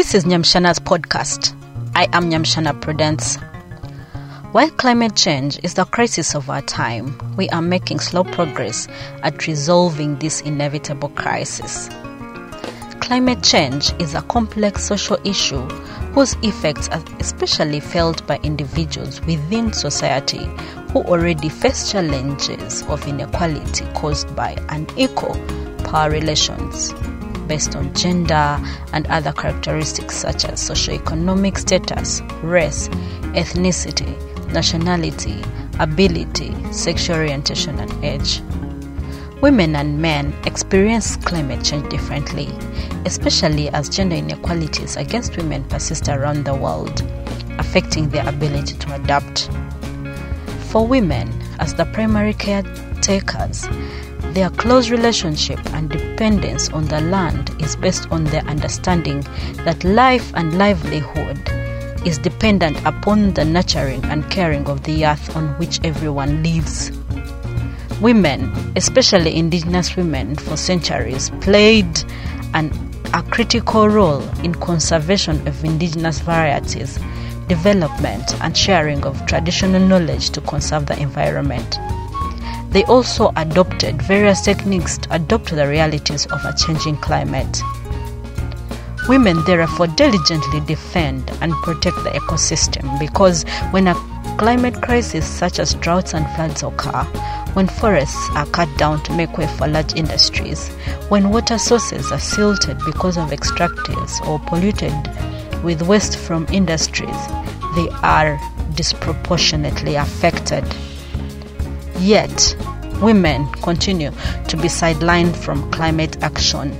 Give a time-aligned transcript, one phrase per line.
[0.00, 1.54] This is Nyamshana's podcast.
[1.94, 3.36] I am Nyamshana Prudence.
[4.52, 8.88] While climate change is the crisis of our time, we are making slow progress
[9.22, 11.90] at resolving this inevitable crisis.
[13.00, 15.68] Climate change is a complex social issue
[16.14, 20.46] whose effects are especially felt by individuals within society
[20.94, 25.34] who already face challenges of inequality caused by unequal
[25.84, 26.94] power relations
[27.50, 28.56] based on gender
[28.92, 32.88] and other characteristics such as socioeconomic status, race,
[33.34, 34.14] ethnicity,
[34.52, 35.42] nationality,
[35.80, 38.40] ability, sexual orientation, and age.
[39.42, 42.48] Women and men experience climate change differently,
[43.04, 47.02] especially as gender inequalities against women persist around the world,
[47.58, 49.50] affecting their ability to adapt.
[50.68, 51.28] For women,
[51.58, 53.66] as the primary caretakers,
[54.34, 59.20] their close relationship and dependence on the land is based on their understanding
[59.64, 61.38] that life and livelihood
[62.06, 66.90] is dependent upon the nurturing and caring of the earth on which everyone lives.
[68.00, 72.02] Women, especially indigenous women, for centuries played
[72.54, 72.72] an,
[73.12, 76.98] a critical role in conservation of indigenous varieties,
[77.48, 81.78] development, and sharing of traditional knowledge to conserve the environment.
[82.70, 87.60] They also adopted various techniques to adapt to the realities of a changing climate.
[89.08, 93.94] Women therefore diligently defend and protect the ecosystem because when a
[94.38, 97.02] climate crisis such as droughts and floods occur,
[97.54, 100.68] when forests are cut down to make way for large industries,
[101.08, 104.94] when water sources are silted because of extractives or polluted
[105.64, 107.26] with waste from industries,
[107.74, 108.38] they are
[108.76, 110.64] disproportionately affected.
[112.00, 112.56] Yet,
[113.00, 114.10] women continue
[114.48, 116.76] to be sidelined from climate action,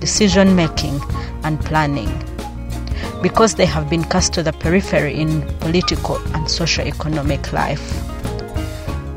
[0.00, 1.00] decision making,
[1.44, 2.10] and planning
[3.22, 8.02] because they have been cast to the periphery in political and socio-economic life.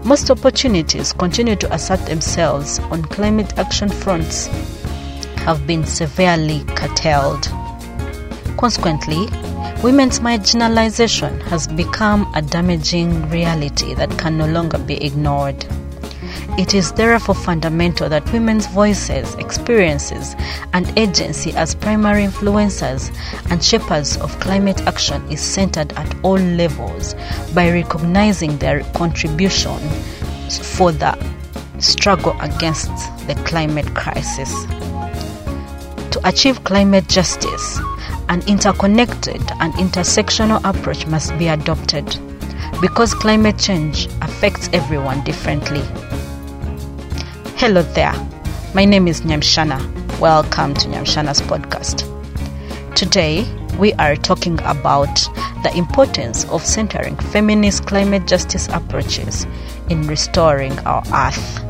[0.06, 4.48] Most opportunities continue to assert themselves on climate action fronts
[5.46, 7.44] have been severely curtailed.
[8.58, 9.28] Consequently,
[9.84, 15.66] women's marginalization has become a damaging reality that can no longer be ignored.
[16.58, 20.36] It is therefore fundamental that women's voices, experiences,
[20.74, 23.10] and agency as primary influencers
[23.50, 27.16] and shapers of climate action is centered at all levels
[27.56, 29.80] by recognizing their contribution
[30.50, 31.18] for the
[31.80, 32.92] struggle against
[33.28, 34.52] the climate crisis.
[36.12, 37.80] To achieve climate justice,
[38.30, 42.06] an interconnected and intersectional approach must be adopted
[42.80, 45.82] because climate change affects everyone differently.
[47.58, 48.14] Hello there,
[48.76, 49.80] my name is Nyamshana.
[50.20, 52.06] Welcome to Nyamshana's podcast.
[52.96, 55.16] Today, we are talking about
[55.64, 59.48] the importance of centering feminist climate justice approaches
[59.90, 61.64] in restoring our earth.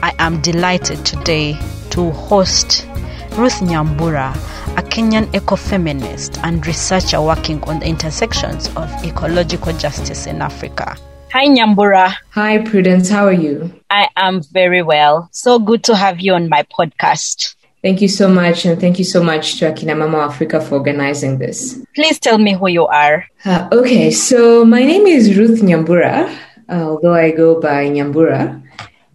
[0.00, 1.58] I am delighted today
[1.90, 2.86] to host
[3.32, 4.32] Ruth Nyambura,
[4.76, 10.96] a Kenyan ecofeminist and researcher working on the intersections of ecological justice in Africa.
[11.32, 12.14] Hi, Nyambura.
[12.30, 13.08] Hi, Prudence.
[13.08, 13.72] How are you?
[13.90, 15.28] I am very well.
[15.32, 17.54] So good to have you on my podcast.
[17.82, 18.64] Thank you so much.
[18.64, 21.78] And thank you so much to Akina Mama Africa for organizing this.
[21.94, 23.26] Please tell me who you are.
[23.44, 26.36] Uh, okay, so my name is Ruth Nyambura,
[26.68, 28.62] although I go by Nyambura.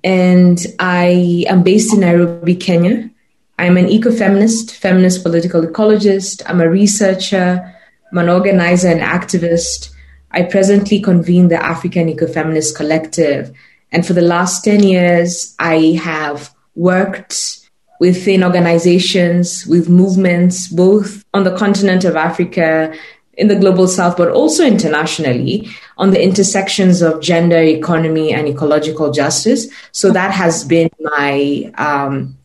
[0.03, 3.09] And I am based in Nairobi, Kenya.
[3.57, 6.41] I'm an ecofeminist, feminist political ecologist.
[6.45, 7.73] I'm a researcher,
[8.11, 9.91] I'm an organizer and activist.
[10.31, 13.55] I presently convene the African Ecofeminist Collective.
[13.91, 17.59] And for the last 10 years, I have worked
[18.01, 22.93] within organizations, with movements, both on the continent of Africa,
[23.37, 25.67] in the global south, but also internationally
[25.97, 29.67] on the intersections of gender, economy, and ecological justice.
[29.91, 32.37] So that has been my, um,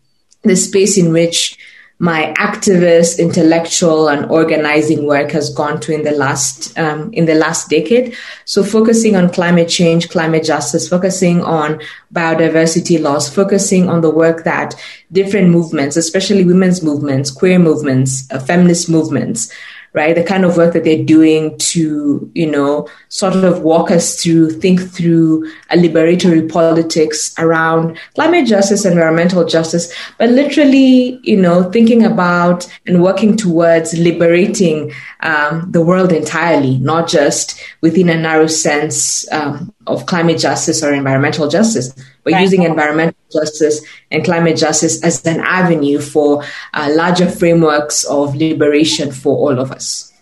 [0.42, 1.58] the space in which
[2.02, 7.34] my activist, intellectual, and organizing work has gone to in the last um, in the
[7.34, 8.16] last decade.
[8.46, 11.78] So focusing on climate change, climate justice, focusing on
[12.14, 14.74] biodiversity loss, focusing on the work that
[15.12, 19.52] different movements, especially women's movements, queer movements, uh, feminist movements,
[19.92, 20.14] right?
[20.14, 24.50] The kind of work that they're doing to, you know, sort of walk us through,
[24.50, 32.04] think through a liberatory politics around climate justice, environmental justice, but literally, you know, thinking
[32.04, 39.30] about and working towards liberating um, the world entirely, not just within a narrow sense
[39.32, 41.92] um, of climate justice or environmental justice,
[42.24, 42.42] but right.
[42.42, 46.44] using environmental justice and climate justice as an avenue for
[46.74, 50.12] uh, larger frameworks of liberation for all of us.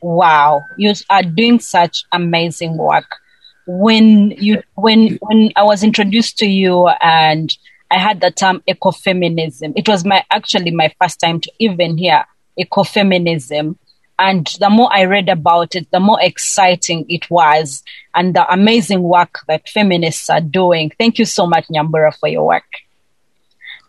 [0.00, 3.18] Wow, you are doing such amazing work.
[3.66, 7.56] When you when when I was introduced to you and
[7.90, 12.24] I had the term ecofeminism, it was my actually my first time to even hear
[12.58, 13.76] ecofeminism.
[14.22, 17.82] And the more I read about it, the more exciting it was
[18.14, 20.92] and the amazing work that feminists are doing.
[20.96, 22.70] Thank you so much, Nyambura, for your work.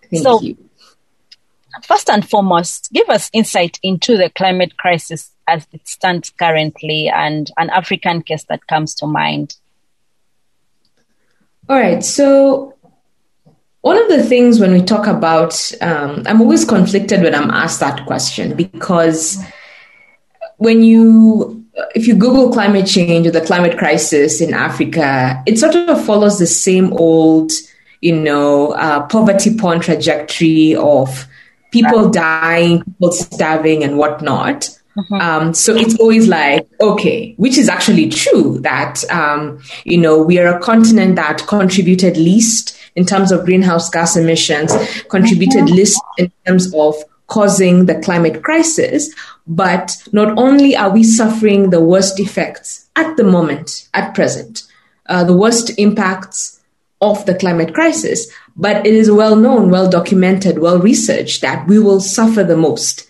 [0.10, 0.58] Thank so, you.
[1.84, 7.52] First and foremost, give us insight into the climate crisis as it stands currently and
[7.58, 9.56] an African case that comes to mind.
[11.70, 12.04] All right.
[12.04, 12.76] So,
[13.82, 17.82] one of the things when we talk about, um, I'm always conflicted when I'm asked
[17.82, 19.38] that question because
[20.64, 25.76] when you, if you Google climate change or the climate crisis in Africa, it sort
[25.76, 27.52] of follows the same old,
[28.02, 31.28] you know, uh, poverty porn trajectory of
[31.72, 34.70] people dying, people starving, and whatnot.
[34.98, 35.14] Mm-hmm.
[35.16, 40.40] Um, so it's always like, okay, which is actually true that, um, you know, we
[40.40, 44.72] are a continent that contributed least in terms of greenhouse gas emissions,
[45.10, 45.76] contributed mm-hmm.
[45.76, 46.96] least in terms of
[47.28, 49.14] causing the climate crisis.
[49.48, 54.64] But not only are we suffering the worst effects at the moment, at present,
[55.08, 56.62] uh, the worst impacts
[57.02, 61.78] of the climate crisis, but it is well known, well documented, well researched that we
[61.80, 63.06] will suffer the most,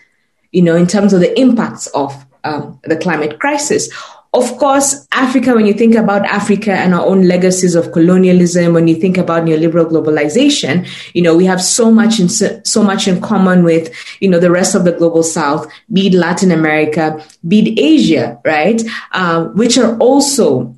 [0.52, 3.94] you know, in terms of the impacts of um, the climate crisis.
[4.36, 8.88] Of course, Africa, when you think about Africa and our own legacies of colonialism, when
[8.88, 13.22] you think about neoliberal globalization, you know, we have so much in, so much in
[13.22, 17.60] common with, you know, the rest of the global south, be it Latin America, be
[17.60, 18.82] it Asia, right?
[19.12, 20.76] Uh, which are also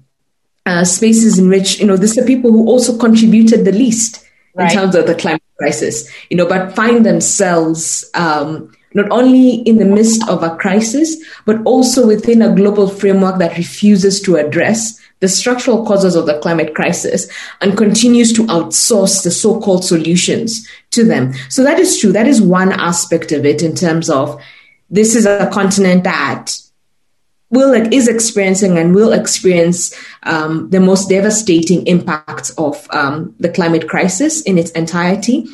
[0.66, 4.26] uh, spaces in which, you know, these are people who also contributed the least
[4.56, 4.70] right.
[4.70, 9.78] in terms of the climate crisis, you know, but find themselves, um, not only in
[9.78, 11.16] the midst of a crisis,
[11.46, 16.40] but also within a global framework that refuses to address the structural causes of the
[16.40, 17.28] climate crisis
[17.62, 21.34] and continues to outsource the so called solutions to them.
[21.50, 22.12] So that is true.
[22.12, 24.42] That is one aspect of it in terms of
[24.90, 26.58] this is a continent that
[27.50, 33.88] will is experiencing and will experience um, the most devastating impacts of um, the climate
[33.88, 35.48] crisis in its entirety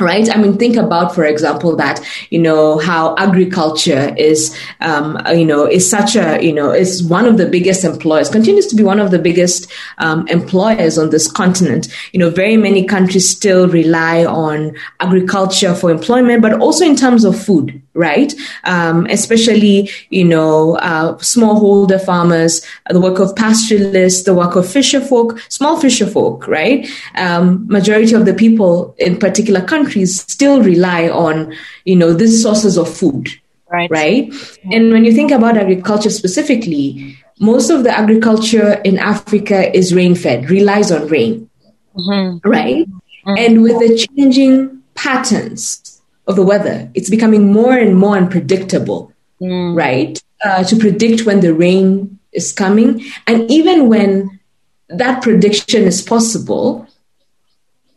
[0.00, 0.28] right?
[0.34, 2.00] I mean think about for example that
[2.30, 7.26] you know how agriculture is um, you know is such a you know is one
[7.26, 11.30] of the biggest employers continues to be one of the biggest um, employers on this
[11.30, 11.88] continent.
[12.12, 17.24] You know very many countries still rely on agriculture for employment but also in terms
[17.24, 18.34] of food right
[18.64, 25.00] um, especially you know uh, smallholder farmers the work of pastoralists the work of fisher
[25.00, 30.62] folk small fisher folk right um, majority of the people in particular countries countries still
[30.62, 31.54] rely on,
[31.84, 33.28] you know, these sources of food.
[33.70, 33.90] Right.
[33.90, 34.32] Right.
[34.72, 40.14] And when you think about agriculture specifically, most of the agriculture in Africa is rain
[40.14, 41.48] fed, relies on rain.
[41.96, 42.48] Mm-hmm.
[42.48, 42.86] Right.
[42.88, 43.34] Mm-hmm.
[43.38, 45.89] And with the changing patterns
[46.30, 49.12] of the weather, it's becoming more and more unpredictable.
[49.40, 49.76] Mm.
[49.76, 50.22] Right.
[50.44, 53.04] Uh, to predict when the rain is coming.
[53.26, 54.40] And even when
[54.88, 56.86] that prediction is possible,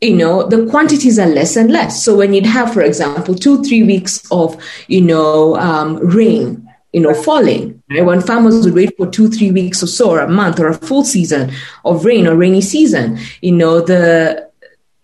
[0.02, 3.64] you know the quantities are less and less so when you'd have for example two
[3.64, 8.06] three weeks of you know um, rain you know falling right?
[8.06, 10.74] when farmers would wait for two three weeks or so or a month or a
[10.74, 11.52] full season
[11.86, 14.50] of rain or rainy season you know the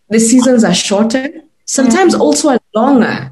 [0.09, 1.31] the seasons are shorter
[1.63, 3.31] sometimes also are longer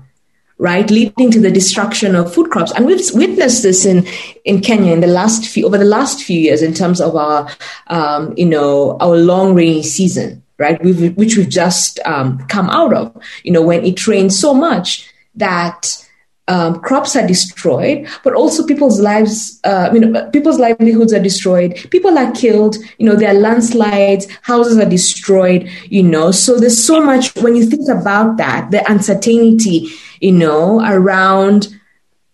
[0.60, 4.06] right leading to the destruction of food crops and we've witnessed this in
[4.44, 7.48] in kenya in the last few over the last few years in terms of our
[7.88, 10.84] um, you know our long rainy season right?
[10.84, 13.16] We've, which we've just um, come out of.
[13.44, 16.07] You know, when it rains so much that
[16.48, 21.76] um, crops are destroyed, but also people's lives, uh, you know, people's livelihoods are destroyed.
[21.92, 22.78] People are killed.
[22.98, 25.70] You know, there are landslides, houses are destroyed.
[25.90, 29.90] You know, so there's so much when you think about that, the uncertainty,
[30.22, 31.68] you know, around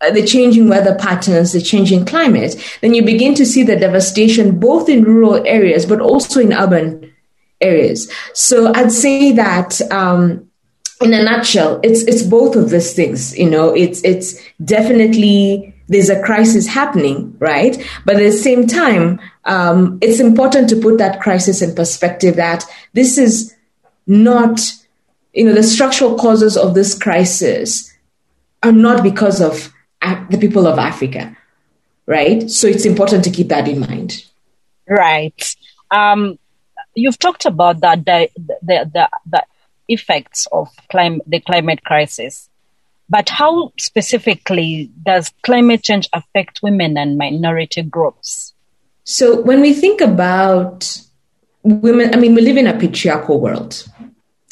[0.02, 4.60] uh, the changing weather patterns, the changing climate, then you begin to see the devastation
[4.60, 7.12] both in rural areas, but also in urban
[7.62, 8.12] areas.
[8.34, 10.50] So I'd say that um,
[11.04, 13.38] in a nutshell, it's it's both of these things.
[13.38, 17.76] You know, it's it's definitely there's a crisis happening, right?
[18.06, 22.36] But at the same time, um, it's important to put that crisis in perspective.
[22.38, 23.54] That this is
[24.08, 24.62] not,
[25.34, 27.92] you know, the structural causes of this crisis
[28.64, 29.74] are not because of
[30.30, 31.36] the people of Africa,
[32.06, 32.50] right?
[32.50, 34.26] So it's important to keep that in mind.
[34.88, 35.56] Right.
[35.92, 36.38] Um,
[36.96, 39.44] you've talked about that the, the, the, the
[39.88, 42.50] effects of climate, the climate crisis.
[43.10, 48.54] But how specifically does climate change affect women and minority groups?
[49.04, 51.00] So when we think about
[51.64, 53.86] women, I mean, we live in a patriarchal world.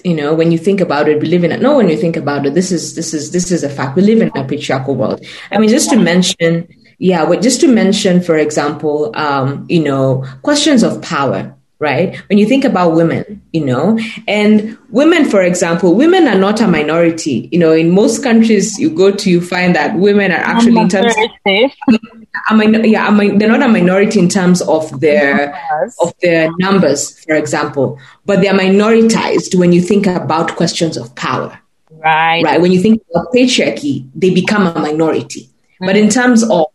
[0.04, 2.18] You know, when you think about it, we live in a, no, when you think
[2.18, 3.96] about it, this is, this is, this is a fact.
[3.96, 5.26] We live in a patriarchal world.
[5.52, 10.84] I mean, just to mention, yeah, just to mention, for example, um, you know, questions
[10.84, 12.16] of power right?
[12.30, 16.68] When you think about women, you know, and women, for example, women are not a
[16.68, 17.50] minority.
[17.52, 20.88] You know, in most countries you go to, you find that women are actually in
[20.88, 21.14] terms.
[22.48, 25.60] I mean, yeah, I mean, they're not a minority in terms of their
[26.00, 31.14] of their numbers, for example, but they are minoritized when you think about questions of
[31.16, 31.60] power.
[31.90, 32.44] Right.
[32.44, 32.62] Right.
[32.62, 35.42] When you think about patriarchy, they become a minority.
[35.42, 35.86] Mm-hmm.
[35.88, 36.68] But in terms of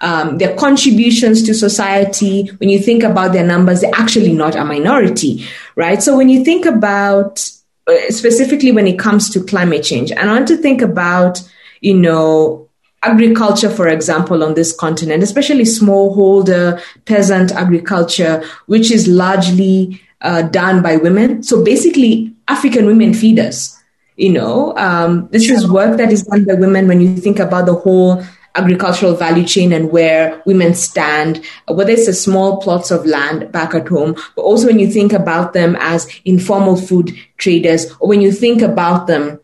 [0.00, 4.64] um, their contributions to society, when you think about their numbers, they're actually not a
[4.64, 6.02] minority, right?
[6.02, 7.48] So when you think about
[7.86, 11.42] uh, specifically when it comes to climate change, and I want to think about,
[11.80, 12.68] you know,
[13.02, 20.82] agriculture, for example, on this continent, especially smallholder peasant agriculture, which is largely uh, done
[20.82, 21.42] by women.
[21.42, 23.72] So basically, African women feed us.
[24.16, 27.66] You know, um, this is work that is done by women when you think about
[27.66, 28.24] the whole
[28.56, 33.74] agricultural value chain and where women stand, whether it's the small plots of land back
[33.74, 38.20] at home, but also when you think about them as informal food traders, or when
[38.20, 39.40] you think about them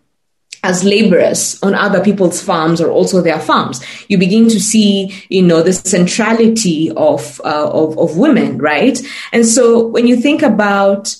[0.65, 5.43] as laborers on other people's farms or also their farms, you begin to see, you
[5.43, 9.01] know, the centrality of, uh, of, of women, right?
[9.33, 11.17] And so when you think about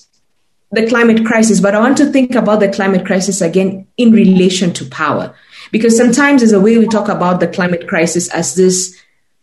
[0.71, 4.73] the climate crisis, but I want to think about the climate crisis again in relation
[4.73, 5.35] to power.
[5.73, 8.95] Because sometimes there's a way we talk about the climate crisis as this,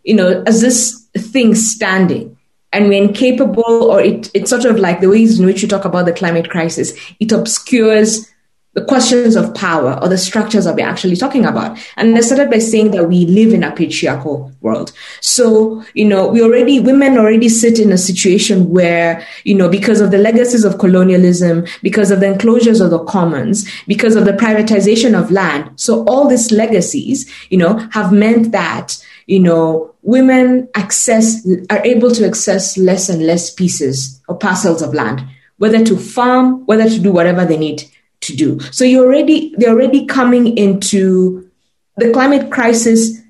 [0.05, 2.39] you know, as this thing standing.
[2.73, 5.85] And we're incapable, or it, it's sort of like the ways in which you talk
[5.85, 8.30] about the climate crisis, it obscures
[8.75, 11.77] the questions of power or the structures that we're actually talking about.
[11.97, 14.93] And I started by saying that we live in a patriarchal world.
[15.21, 20.00] So, you know, we already, women already sit in a situation where, you know, because
[20.00, 24.35] of the legacies of colonialism, because of the enclosures of the commons, because of the
[24.35, 25.69] privatization of land.
[25.75, 32.12] So all these legacies, you know, have meant that, you know, women access, are able
[32.12, 35.25] to access less and less pieces or parcels of land,
[35.59, 37.91] whether to farm, whether to do whatever they need
[38.23, 38.61] to do.
[38.71, 41.50] So you're already they're already coming into
[41.97, 43.21] the climate crisis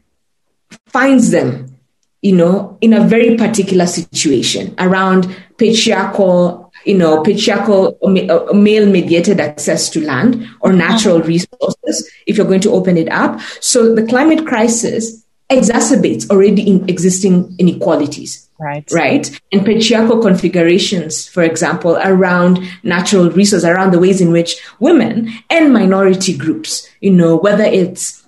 [0.87, 1.77] finds them,
[2.23, 9.41] you know, in a very particular situation around patriarchal, you know, patriarchal uh, male mediated
[9.41, 13.41] access to land or natural resources if you're going to open it up.
[13.61, 18.49] So the climate crisis exacerbates already in existing inequalities.
[18.61, 18.85] Right.
[18.93, 19.41] Right.
[19.53, 25.73] And patriarchal configurations, for example, around natural resources, around the ways in which women and
[25.73, 28.23] minority groups, you know, whether it's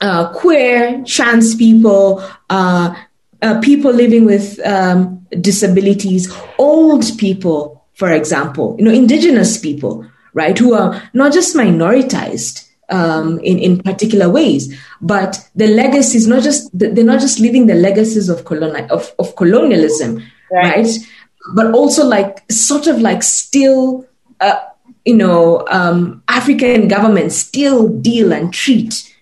[0.00, 2.94] uh, queer, trans people, uh,
[3.42, 10.56] uh, people living with um, disabilities, old people, for example, you know, indigenous people, right,
[10.56, 14.74] who are not just minoritized, um, in in particular ways.
[15.00, 19.36] But the legacies not just they're not just leaving the legacies of coloni- of, of
[19.36, 20.76] colonialism, right.
[20.76, 20.98] right.
[21.54, 24.06] But also like sort of like still,
[24.40, 24.60] uh,
[25.04, 29.14] you know, um, African governments still deal and treat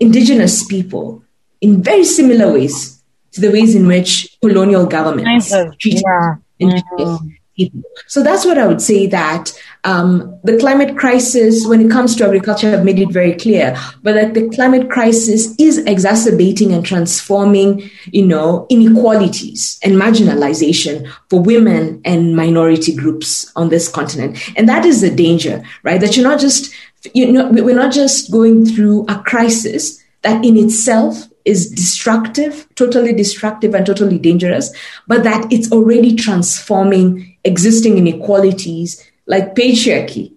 [0.00, 1.22] indigenous people
[1.60, 6.34] in very similar ways to the ways in which colonial governments treat yeah.
[6.58, 7.28] indigenous mm-hmm.
[7.56, 7.82] people.
[8.08, 9.52] So that's what I would say that
[9.84, 14.14] um, the climate crisis, when it comes to agriculture, I've made it very clear, but
[14.14, 22.00] that the climate crisis is exacerbating and transforming, you know, inequalities and marginalization for women
[22.04, 24.38] and minority groups on this continent.
[24.56, 26.00] And that is the danger, right?
[26.00, 26.72] That you're not just,
[27.12, 33.12] you know, we're not just going through a crisis that in itself is destructive, totally
[33.12, 34.72] destructive and totally dangerous,
[35.08, 40.32] but that it's already transforming existing inequalities like patriarchy,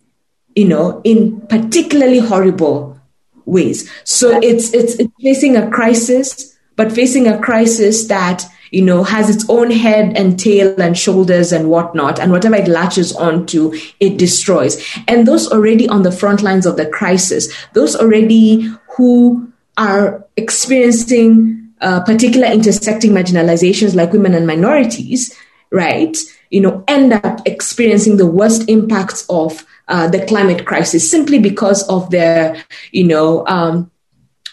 [0.56, 3.00] you know, in particularly horrible
[3.46, 3.89] ways.
[4.04, 9.30] So it's, it's, it's facing a crisis, but facing a crisis that, you know, has
[9.30, 14.18] its own head and tail and shoulders and whatnot, and whatever it latches onto, it
[14.18, 14.84] destroys.
[15.08, 21.70] And those already on the front lines of the crisis, those already who are experiencing
[21.82, 25.34] uh, particular intersecting marginalizations like women and minorities,
[25.72, 26.18] right?
[26.55, 31.85] You know, end up experiencing the worst impacts of uh, the climate crisis simply because
[31.89, 33.91] of their, you know, um,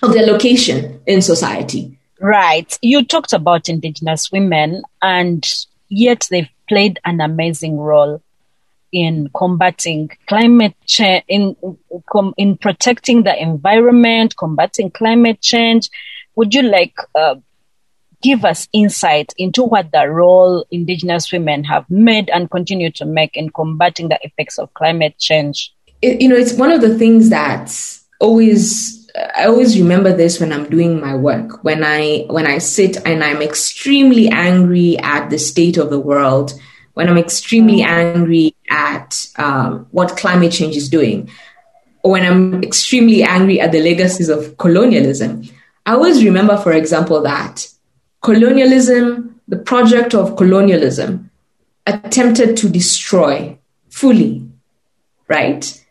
[0.03, 1.97] of their location in society.
[2.19, 2.77] Right.
[2.83, 5.49] You talked about indigenous women, and
[5.91, 8.21] yet they've played an amazing role
[8.91, 11.55] in combating climate change, in,
[12.37, 15.89] in protecting the environment, combating climate change.
[16.35, 17.37] Would you like uh,
[18.23, 23.37] give us insight into what the role Indigenous women have made and continue to make
[23.37, 25.75] in combating the effects of climate change?
[26.01, 27.73] It, you know, it's one of the things that
[28.21, 29.03] always
[29.37, 31.63] I always remember this when I'm doing my work.
[31.63, 36.59] When I when I sit and I'm extremely angry at the state of the world,
[36.95, 41.29] when I'm extremely angry at um, what climate change is doing,
[42.03, 45.43] or when I'm extremely angry at the legacies of colonialism,
[45.85, 47.69] I always remember, for example, that
[48.23, 51.31] colonialism, the project of colonialism,
[51.87, 53.59] attempted to destroy
[53.91, 54.49] fully,
[55.29, 55.85] right?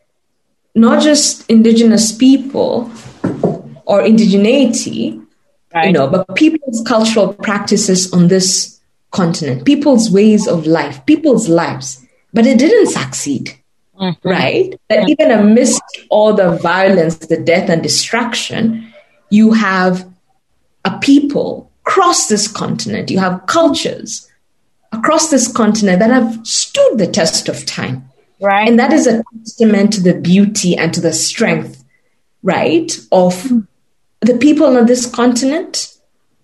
[0.74, 2.92] Not just indigenous people
[3.86, 5.24] or indigeneity,
[5.74, 5.88] right.
[5.88, 8.80] you know, but people's cultural practices on this
[9.12, 12.06] continent, people's ways of life, people's lives.
[12.34, 13.58] But it didn't succeed,
[14.00, 14.28] mm-hmm.
[14.28, 14.80] right?
[14.90, 18.94] That even amidst all the violence, the death, and destruction,
[19.30, 20.08] you have
[20.86, 24.30] a people across this continent, you have cultures
[24.92, 28.08] across this continent that have stood the test of time.
[28.40, 28.68] Right.
[28.68, 31.84] And that is a testament to the beauty and to the strength,
[32.44, 33.60] right, of hmm.
[34.22, 35.96] the people on this continent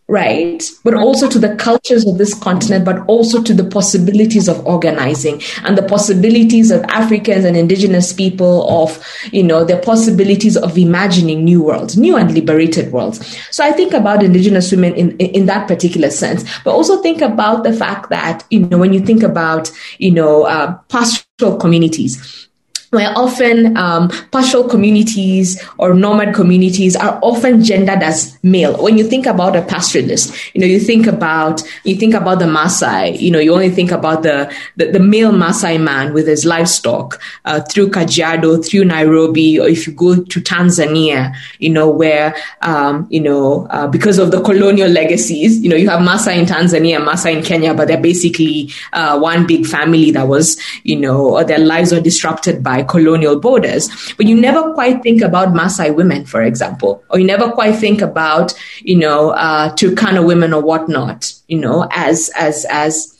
[0.08, 0.64] right?
[0.84, 5.42] But also to the cultures of this continent, but also to the possibilities of organizing
[5.64, 11.44] and the possibilities of Africans and indigenous people of, you know, the possibilities of imagining
[11.44, 13.38] new worlds, new and liberated worlds.
[13.52, 17.64] So I think about indigenous women in, in, that particular sense, but also think about
[17.64, 22.47] the fact that, you know, when you think about, you know, uh, pastoral communities,
[22.92, 28.82] where often um, pastoral communities or nomad communities are often gendered as male.
[28.82, 32.46] When you think about a pastoralist, you know, you think about you think about the
[32.46, 33.20] Maasai.
[33.20, 37.22] You know, you only think about the the, the male Maasai man with his livestock
[37.46, 43.08] uh, through Kajiado, through Nairobi, or if you go to Tanzania, you know, where um,
[43.10, 47.04] you know uh, because of the colonial legacies, you know, you have Maasai in Tanzania,
[47.04, 51.60] Maasai in Kenya, but they're basically uh, one big family that was, you know, their
[51.60, 53.90] lives were disrupted by by colonial borders.
[54.18, 58.02] But you never quite think about Maasai women, for example, or you never quite think
[58.02, 63.18] about, you know, uh, Turkana women or whatnot, you know, as, as, as,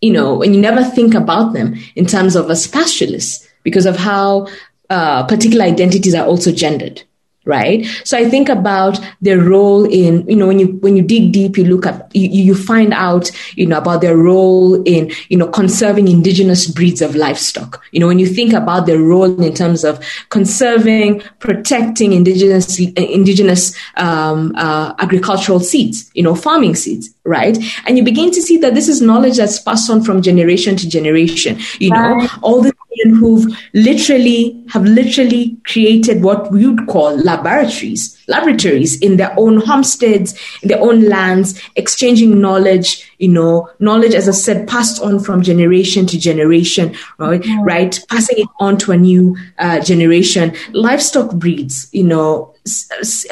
[0.00, 3.96] you know, and you never think about them in terms of as pastoralists because of
[3.96, 4.48] how
[4.90, 7.02] uh, particular identities are also gendered
[7.46, 7.86] right?
[8.04, 11.56] So i think about their role in you know when you when you dig deep
[11.56, 15.48] you look at you, you find out you know about their role in you know
[15.48, 17.82] conserving indigenous breeds of livestock.
[17.92, 23.76] You know when you think about their role in terms of conserving protecting indigenous indigenous
[23.96, 27.58] um, uh, agricultural seeds you know farming seeds right?
[27.86, 30.88] And you begin to see that this is knowledge that's passed on from generation to
[30.88, 32.28] generation you know?
[32.42, 32.62] All
[33.04, 40.38] who've literally have literally created what we would call laboratories, laboratories in their own homesteads,
[40.62, 45.42] in their own lands, exchanging knowledge, you know, knowledge, as I said, passed on from
[45.42, 47.40] generation to generation, right?
[47.40, 47.62] Mm-hmm.
[47.62, 48.00] Right?
[48.08, 50.54] Passing it on to a new uh, generation.
[50.72, 52.54] Livestock breeds, you know,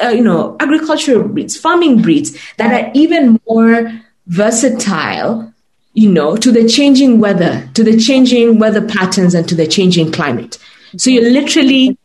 [0.01, 3.91] uh, you know, agricultural breeds, farming breeds that are even more
[4.27, 5.51] versatile
[5.95, 10.11] you know, to the changing weather, to the changing weather patterns and to the changing
[10.11, 10.57] climate.
[10.97, 11.97] So you're literally,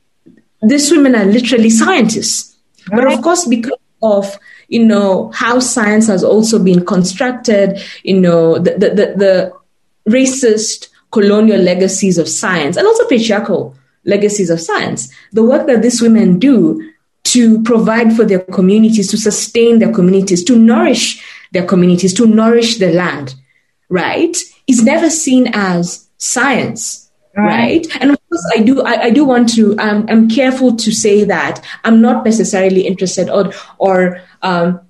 [0.62, 2.57] these women are literally scientists.
[2.90, 3.03] Right.
[3.03, 8.59] But of course, because of, you know, how science has also been constructed, you know,
[8.59, 9.53] the, the, the, the
[10.09, 13.74] racist colonial legacies of science and also patriarchal
[14.05, 16.92] legacies of science, the work that these women do
[17.24, 22.79] to provide for their communities, to sustain their communities, to nourish their communities, to nourish
[22.79, 23.35] the land
[23.90, 27.11] right, is never seen as science.
[27.37, 27.46] Right.
[27.46, 28.03] right.
[28.03, 28.83] And of course, I do.
[28.83, 29.79] I, I do want to.
[29.79, 34.81] Um, I'm careful to say that I'm not necessarily interested, or or um,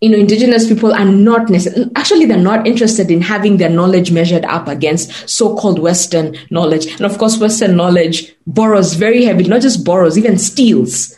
[0.00, 4.12] you know, indigenous people are not necessarily, actually, they're not interested in having their knowledge
[4.12, 6.86] measured up against so-called Western knowledge.
[6.92, 11.16] And of course, Western knowledge borrows very heavily, not just borrows, even steals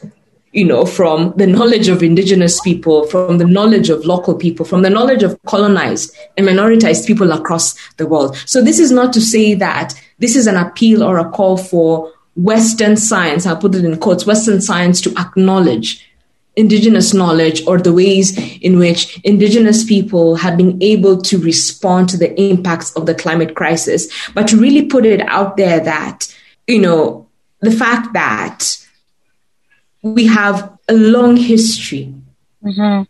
[0.56, 4.80] you know, from the knowledge of indigenous people, from the knowledge of local people, from
[4.80, 8.34] the knowledge of colonized and minoritized people across the world.
[8.46, 12.10] So this is not to say that this is an appeal or a call for
[12.36, 16.02] Western science, I'll put it in quotes, Western science to acknowledge
[16.56, 22.16] indigenous knowledge or the ways in which indigenous people have been able to respond to
[22.16, 26.34] the impacts of the climate crisis, but to really put it out there that,
[26.66, 27.28] you know,
[27.60, 28.78] the fact that
[30.14, 32.14] we have a long history
[32.62, 33.02] mm-hmm.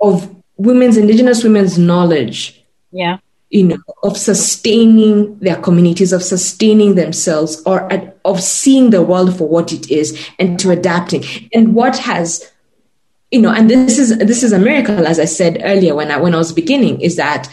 [0.00, 3.18] of women's indigenous women's knowledge yeah
[3.50, 7.88] you know, of sustaining their communities, of sustaining themselves, or
[8.24, 11.24] of seeing the world for what it is and to adapting.
[11.54, 12.50] And what has,
[13.30, 16.16] you know, and this is this is a miracle, as I said earlier when I
[16.18, 17.48] when I was beginning, is that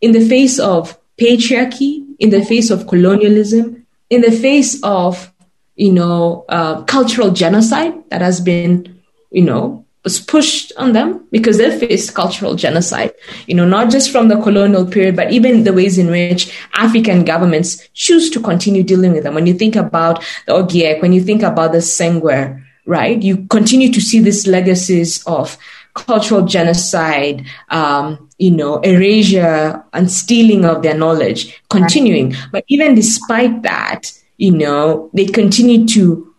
[0.00, 5.32] in the face of patriarchy, in the face of colonialism, in the face of
[5.76, 11.58] you know uh, cultural genocide that has been you know was pushed on them because
[11.58, 13.12] they faced cultural genocide,
[13.48, 17.24] you know, not just from the colonial period, but even the ways in which African
[17.24, 19.34] governments choose to continue dealing with them.
[19.34, 23.92] When you think about the Ogiek, when you think about the Sengwer, right, you continue
[23.92, 25.58] to see these legacies of
[25.94, 32.32] cultural genocide, um, you know, erasure and stealing of their knowledge continuing.
[32.52, 36.34] But even despite that, you know, they continue to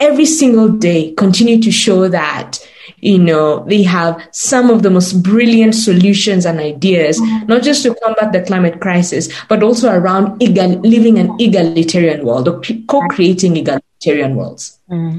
[0.00, 2.58] every single day continue to show that
[3.00, 7.94] you know they have some of the most brilliant solutions and ideas not just to
[7.96, 14.36] combat the climate crisis but also around egal- living an egalitarian world or co-creating egalitarian
[14.36, 14.78] worlds.
[14.88, 15.18] Mm-hmm.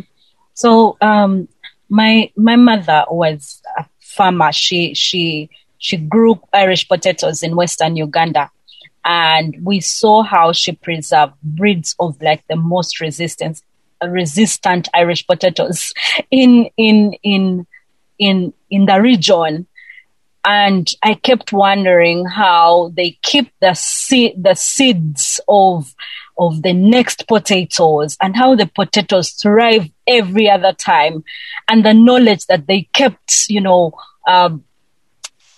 [0.54, 1.47] so um,
[1.89, 4.52] my my mother was a farmer.
[4.52, 8.52] She she she grew irish potatoes in western uganda
[9.09, 13.63] and we saw how she preserved breeds of like the most resistant
[14.07, 15.91] resistant Irish potatoes
[16.31, 17.65] in in in
[18.19, 19.65] in in the region.
[20.45, 25.95] And I kept wondering how they keep the seed the seeds of
[26.37, 31.23] of the next potatoes and how the potatoes thrive every other time.
[31.67, 33.91] And the knowledge that they kept you know
[34.27, 34.63] um,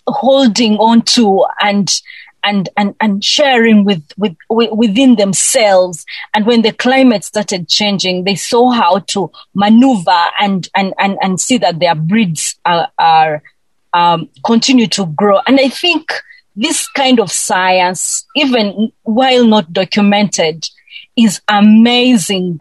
[0.07, 1.91] holding on to and
[2.43, 6.05] and and and sharing with, with, with within themselves.
[6.33, 11.39] And when the climate started changing they saw how to maneuver and and and, and
[11.39, 13.43] see that their breeds are, are
[13.93, 15.39] um, continue to grow.
[15.47, 16.11] And i think
[16.55, 20.67] this kind of science even while not documented
[21.15, 22.59] is amazing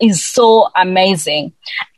[0.00, 1.52] is so amazing.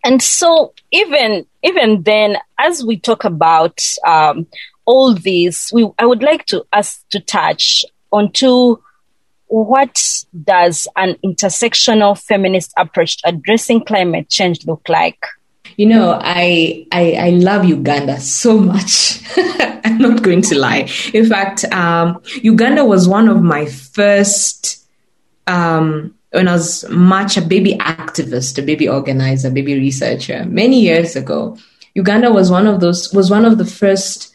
[0.04, 4.46] And so even even then as we talk about um,
[4.88, 8.78] all this, we, I would like to us to touch on: onto
[9.48, 15.18] what does an intersectional feminist approach to addressing climate change look like?
[15.76, 19.20] You know, I, I, I love Uganda so much.
[19.84, 20.88] I'm not going to lie.
[21.12, 24.86] In fact, um, Uganda was one of my first,
[25.46, 31.14] um, when I was much a baby activist, a baby organizer, baby researcher, many years
[31.14, 31.58] ago.
[31.94, 34.34] Uganda was one of those, was one of the first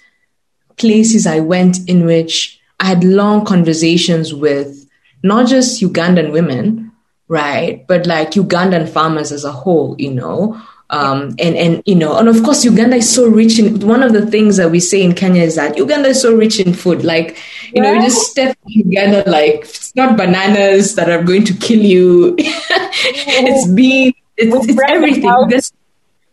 [0.78, 4.90] places I went in which I had long conversations with
[5.24, 6.92] not just Ugandan women,
[7.28, 10.62] right, but like Ugandan farmers as a whole, you know.
[10.90, 13.80] Um, and and you know, and of course, Uganda is so rich in.
[13.80, 16.60] One of the things that we say in Kenya is that Uganda is so rich
[16.60, 17.04] in food.
[17.04, 17.40] Like
[17.74, 21.80] you know, you just step Uganda, like it's not bananas that are going to kill
[21.80, 22.36] you.
[22.38, 24.14] it's beans.
[24.38, 25.26] It's, it's everything.
[25.26, 25.52] Out,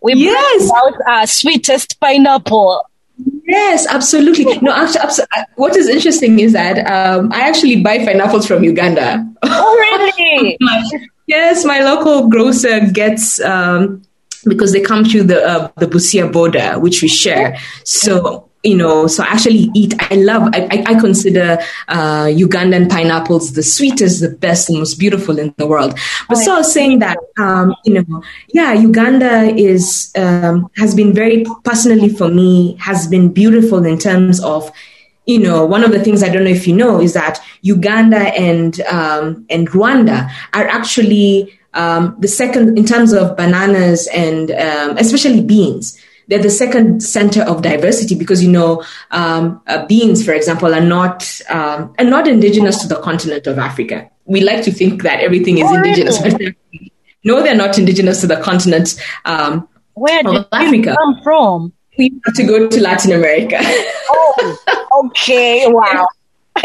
[0.03, 0.71] we yes.
[0.75, 2.90] out our sweetest pineapple
[3.51, 4.59] Yes, absolutely.
[4.63, 9.27] No, actually, uh, what is interesting is that um, I actually buy pineapples from Uganda.
[9.43, 10.59] Oh, really?
[11.27, 14.03] yes, my local grocer gets um,
[14.45, 17.59] because they come through the uh, the Busia border, which we share.
[17.85, 19.95] So you know, so I actually eat.
[20.11, 20.51] I love.
[20.53, 25.67] I, I consider uh, Ugandan pineapples the sweetest, the best, the most beautiful in the
[25.67, 25.99] world.
[26.29, 30.95] But oh, so I was saying that, um, you know, yeah, Uganda is um, has
[30.95, 34.71] been very personally for me has been beautiful in terms of
[35.27, 38.35] you know, one of the things I don't know if you know is that Uganda
[38.35, 44.97] and um, and Rwanda are actually um, the second in terms of bananas and um,
[44.97, 45.97] especially beans
[46.31, 50.81] they're the second center of diversity because you know um, uh, beans, for example, are
[50.81, 54.09] not um, are not indigenous to the continent of Africa.
[54.27, 56.41] We like to think that everything is oh, indigenous, but
[57.25, 58.95] no, they're not indigenous to the continent.
[59.25, 61.73] Um, Where did Africa come from?
[61.99, 63.59] We have to go to Latin America.
[63.61, 66.07] oh, okay, wow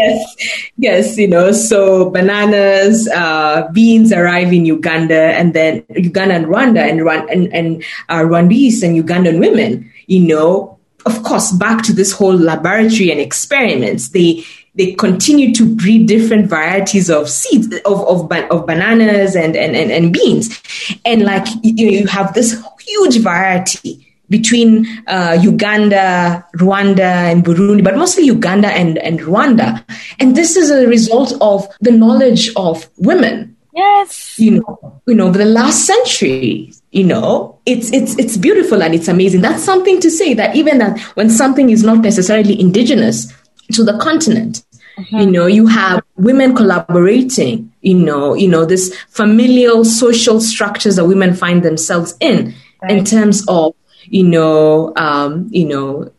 [0.00, 0.36] yes,
[0.76, 6.88] yes, you know, so bananas, uh, beans arrive in Uganda, and then Uganda and Rwanda,
[6.88, 12.12] and and, and uh, Rwandese and Ugandan women, you know, of course, back to this
[12.12, 14.10] whole laboratory and experiments.
[14.10, 19.76] They they continue to breed different varieties of seeds of of, of bananas and, and
[19.76, 20.60] and and beans,
[21.04, 27.96] and like you, you have this huge variety between uh, Uganda, Rwanda, and Burundi, but
[27.96, 29.84] mostly Uganda and, and Rwanda.
[30.18, 33.56] And this is a result of the knowledge of women.
[33.74, 34.38] Yes.
[34.38, 39.06] You know, you know, the last century, you know, it's it's it's beautiful and it's
[39.06, 39.42] amazing.
[39.42, 43.30] That's something to say that even that when something is not necessarily indigenous
[43.72, 44.64] to the continent.
[44.98, 45.16] Mm-hmm.
[45.18, 51.04] You know, you have women collaborating, you know, you know, this familial social structures that
[51.04, 52.92] women find themselves in right.
[52.92, 53.74] in terms of,
[54.06, 56.10] you know, um, you know,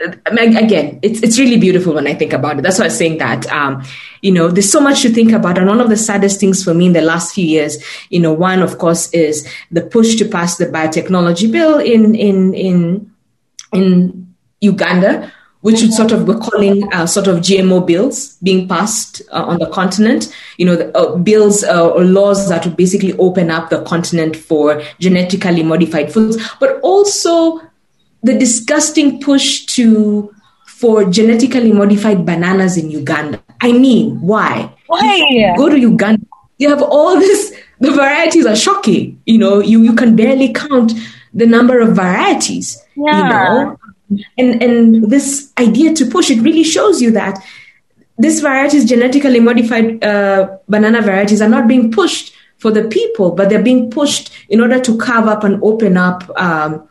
[0.00, 2.62] again, it's it's really beautiful when I think about it.
[2.62, 3.46] That's why I'm saying that.
[3.52, 3.84] Um,
[4.22, 6.74] you know, there's so much to think about, and one of the saddest things for
[6.74, 10.24] me in the last few years, you know, one of course is the push to
[10.24, 13.12] pass the biotechnology bill in in in
[13.72, 19.22] in Uganda, which would sort of we're calling uh, sort of GMO bills being passed
[19.30, 20.34] uh, on the continent.
[20.56, 24.36] You know, the, uh, bills uh, or laws that would basically open up the continent
[24.36, 27.60] for genetically modified foods, but also
[28.22, 30.34] the disgusting push to
[30.66, 33.42] for genetically modified bananas in Uganda.
[33.60, 34.74] I mean, why?
[34.86, 35.54] Why?
[35.58, 36.26] Go to Uganda.
[36.56, 37.54] You have all this.
[37.80, 39.20] The varieties are shocking.
[39.26, 40.92] You know, you, you can barely count
[41.34, 42.82] the number of varieties.
[42.96, 43.16] Yeah.
[43.16, 43.79] You know,
[44.38, 47.38] and and this idea to push it really shows you that
[48.20, 53.48] these varieties, genetically modified uh, banana varieties, are not being pushed for the people, but
[53.48, 56.86] they're being pushed in order to carve up and open up um,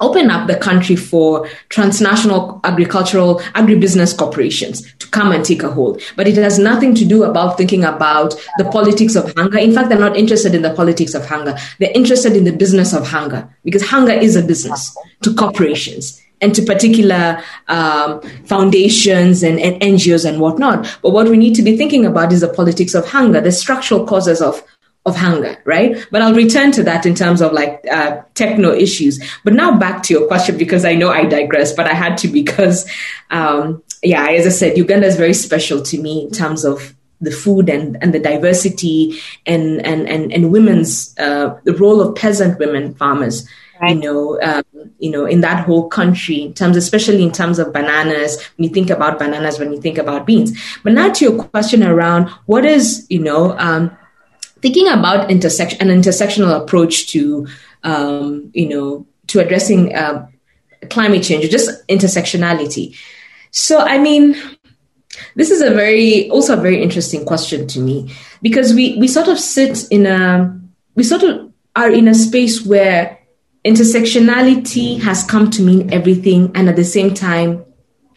[0.00, 6.02] open up the country for transnational agricultural agribusiness corporations to come and take a hold.
[6.16, 9.58] But it has nothing to do about thinking about the politics of hunger.
[9.58, 11.56] In fact they're not interested in the politics of hunger.
[11.78, 16.54] They're interested in the business of hunger because hunger is a business to corporations and
[16.54, 21.76] to particular um, foundations and, and ngos and whatnot but what we need to be
[21.76, 24.62] thinking about is the politics of hunger the structural causes of
[25.06, 26.04] of hunger, right?
[26.10, 29.22] But I'll return to that in terms of like uh, techno issues.
[29.44, 32.28] But now back to your question because I know I digress, but I had to
[32.28, 32.90] because,
[33.30, 37.30] um, yeah, as I said, Uganda is very special to me in terms of the
[37.30, 42.58] food and, and the diversity and and and, and women's uh, the role of peasant
[42.58, 43.48] women farmers.
[43.80, 43.94] Right.
[43.94, 44.64] You know, um,
[44.98, 48.42] you know, in that whole country, in terms, especially in terms of bananas.
[48.56, 50.58] When you think about bananas, when you think about beans.
[50.82, 53.96] But now to your question around what is, you know, um,
[54.60, 57.46] thinking about intersection an intersectional approach to
[57.84, 60.26] um, you know to addressing uh,
[60.90, 62.96] climate change or just intersectionality
[63.50, 64.36] so i mean
[65.34, 68.12] this is a very also a very interesting question to me
[68.42, 70.60] because we we sort of sit in a
[70.94, 73.15] we sort of are in a space where
[73.66, 77.64] intersectionality has come to mean everything and at the same time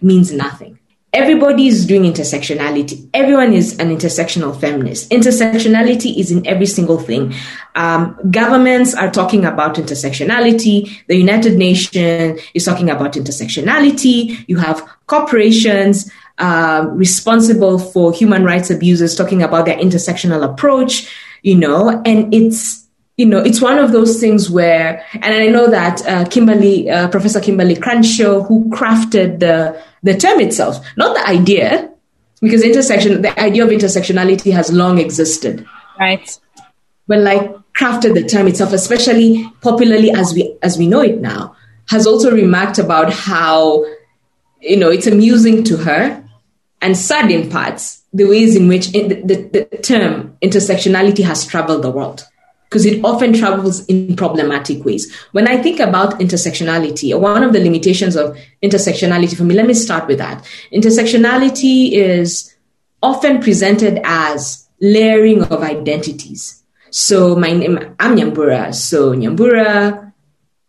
[0.01, 0.79] means nothing
[1.13, 3.09] everybody is doing intersectionality.
[3.13, 5.09] Everyone is an intersectional feminist.
[5.09, 7.33] Intersectionality is in every single thing.
[7.75, 11.05] Um, governments are talking about intersectionality.
[11.07, 14.45] The United Nations is talking about intersectionality.
[14.47, 21.09] You have corporations uh, responsible for human rights abuses talking about their intersectional approach,
[21.41, 22.88] you know, and it's
[23.19, 27.10] you know, it's one of those things where, and I know that uh, Kimberlé, uh,
[27.10, 31.91] Professor Kimberlé Crenshaw, who crafted the the term itself, not the idea,
[32.39, 35.67] because intersection, the idea of intersectionality has long existed.
[35.99, 36.39] Right.
[37.08, 41.58] But like crafted the term itself, especially popularly as we as we know it now,
[41.89, 43.84] has also remarked about how,
[44.62, 46.23] you know, it's amusing to her
[46.82, 51.82] and sad in parts the ways in which the, the, the term intersectionality has traveled
[51.82, 52.23] the world
[52.69, 55.12] because it often travels in problematic ways.
[55.32, 59.73] When I think about intersectionality, one of the limitations of intersectionality for me, let me
[59.73, 60.45] start with that.
[60.71, 62.55] Intersectionality is
[63.01, 66.63] often presented as layering of identities.
[66.91, 68.73] So my name, I'm Nyambura.
[68.75, 70.13] So Nyambura,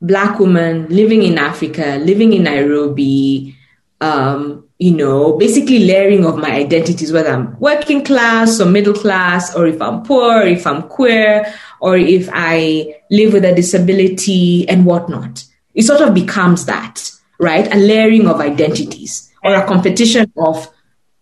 [0.01, 3.57] black woman living in Africa, living in Nairobi,
[4.01, 9.55] um, you know, basically layering of my identities, whether I'm working class or middle class,
[9.55, 14.69] or if I'm poor, or if I'm queer, or if I live with a disability
[14.69, 15.45] and whatnot.
[15.75, 17.73] It sort of becomes that, right?
[17.73, 20.69] A layering of identities or a competition of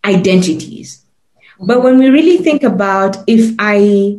[0.04, 1.04] identities.
[1.60, 4.18] But when we really think about if I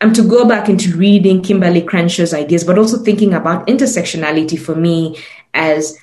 [0.00, 4.74] am to go back into reading Kimberlé Crenshaw's ideas, but also thinking about intersectionality for
[4.74, 5.18] me
[5.52, 5.98] as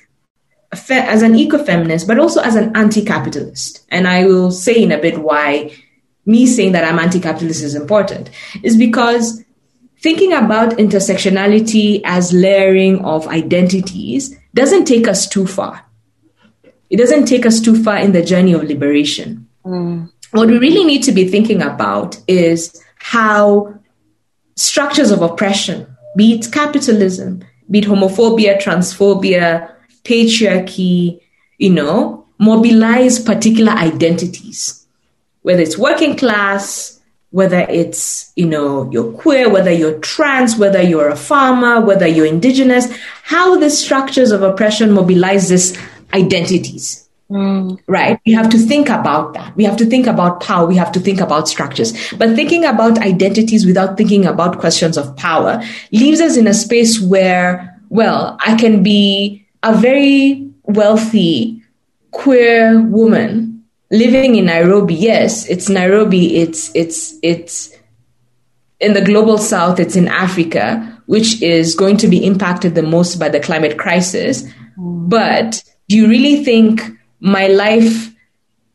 [0.90, 3.84] as an ecofeminist, but also as an anti-capitalist.
[3.90, 5.70] And I will say in a bit why
[6.24, 8.30] me saying that I'm anti-capitalist is important
[8.62, 9.44] is because
[10.02, 15.84] thinking about intersectionality as layering of identities doesn't take us too far.
[16.90, 19.48] It doesn't take us too far in the journey of liberation.
[19.64, 20.10] Mm.
[20.32, 23.78] What we really need to be thinking about is how
[24.56, 25.86] structures of oppression,
[26.16, 29.72] be it capitalism, be it homophobia, transphobia,
[30.04, 31.20] patriarchy,
[31.58, 34.86] you know, mobilize particular identities,
[35.42, 37.00] whether it's working class,
[37.32, 42.26] whether it's, you know, you're queer, whether you're trans, whether you're a farmer, whether you're
[42.26, 45.76] indigenous, how the structures of oppression mobilize these
[46.12, 47.08] identities.
[47.30, 47.78] Mm.
[47.86, 48.20] Right?
[48.26, 49.56] We have to think about that.
[49.56, 50.66] We have to think about power.
[50.66, 51.94] We have to think about structures.
[52.12, 57.00] But thinking about identities without thinking about questions of power leaves us in a space
[57.00, 61.62] where, well, I can be a very wealthy
[62.10, 63.51] queer woman
[63.92, 64.94] living in Nairobi.
[64.94, 66.38] Yes, it's Nairobi.
[66.38, 67.70] It's, it's, it's
[68.80, 73.20] in the global south, it's in Africa, which is going to be impacted the most
[73.20, 74.42] by the climate crisis.
[74.76, 75.08] Mm.
[75.08, 76.82] But do you really think
[77.20, 78.08] my life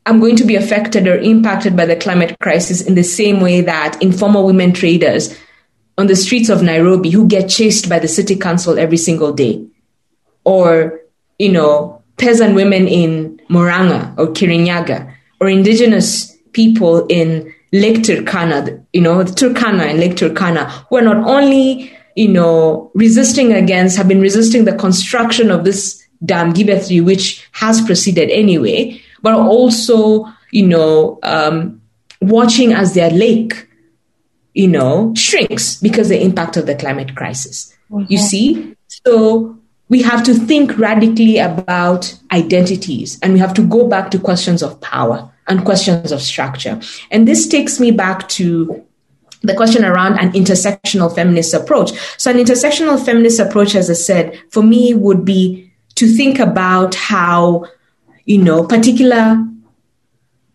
[0.05, 3.59] I'm going to be affected or impacted by the climate crisis in the same way
[3.59, 5.37] that informal women traders
[5.97, 9.67] on the streets of Nairobi who get chased by the city council every single day,
[10.45, 11.01] or,
[11.37, 19.01] you know, peasant women in Murang'a or Kirinyaga, or indigenous people in Lake Turkana, you
[19.01, 24.07] know, the Turkana and Lake Turkana, who are not only, you know, resisting against, have
[24.07, 30.25] been resisting the construction of this dam Gibe 3, which has proceeded anyway, but also,
[30.51, 31.81] you know, um,
[32.21, 33.67] watching as their lake,
[34.53, 37.75] you know, shrinks because the impact of the climate crisis.
[37.91, 38.11] Mm-hmm.
[38.11, 38.75] You see?
[38.87, 39.56] So
[39.89, 44.61] we have to think radically about identities and we have to go back to questions
[44.61, 46.79] of power and questions of structure.
[47.09, 48.83] And this takes me back to
[49.41, 51.91] the question around an intersectional feminist approach.
[52.17, 56.95] So, an intersectional feminist approach, as I said, for me would be to think about
[56.95, 57.65] how,
[58.25, 59.43] you know, particular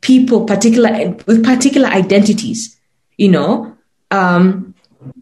[0.01, 2.79] people, particular with particular identities,
[3.17, 3.77] you know,
[4.11, 4.75] um,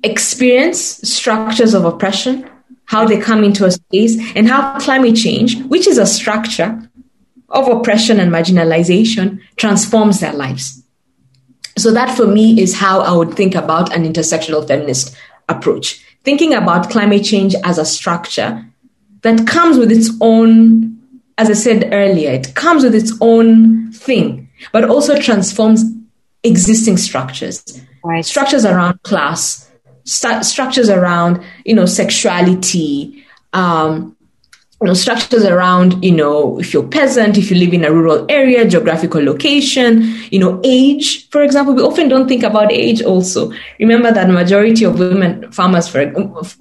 [0.02, 2.48] experience structures of oppression,
[2.90, 6.90] how they come into a space, and how climate change, which is a structure
[7.50, 10.82] of oppression and marginalization, transforms their lives.
[11.78, 15.14] So that for me is how I would think about an intersectional feminist
[15.48, 16.04] approach.
[16.24, 18.66] Thinking about climate change as a structure
[19.22, 20.98] that comes with its own,
[21.38, 25.84] as I said earlier, it comes with its own thing, but also transforms
[26.42, 27.62] existing structures.
[28.02, 28.24] Right.
[28.24, 29.69] Structures around class,
[30.04, 34.16] st- structures around, you know, sexuality, um,
[34.80, 38.24] you know, structures around, you know, if you're peasant, if you live in a rural
[38.30, 43.52] area, geographical location, you know, age, for example, we often don't think about age also.
[43.78, 46.10] Remember that majority of women farmers, for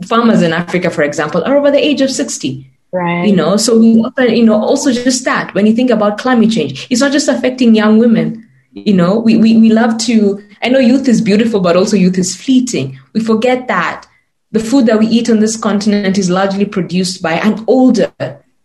[0.05, 2.69] farmers in Africa, for example, are over the age of 60.
[2.91, 3.27] Right.
[3.27, 6.51] You know, so we often, you know, also just that when you think about climate
[6.51, 8.49] change, it's not just affecting young women.
[8.73, 12.17] You know, we, we, we love to, I know youth is beautiful, but also youth
[12.17, 12.99] is fleeting.
[13.13, 14.05] We forget that
[14.51, 18.11] the food that we eat on this continent is largely produced by an older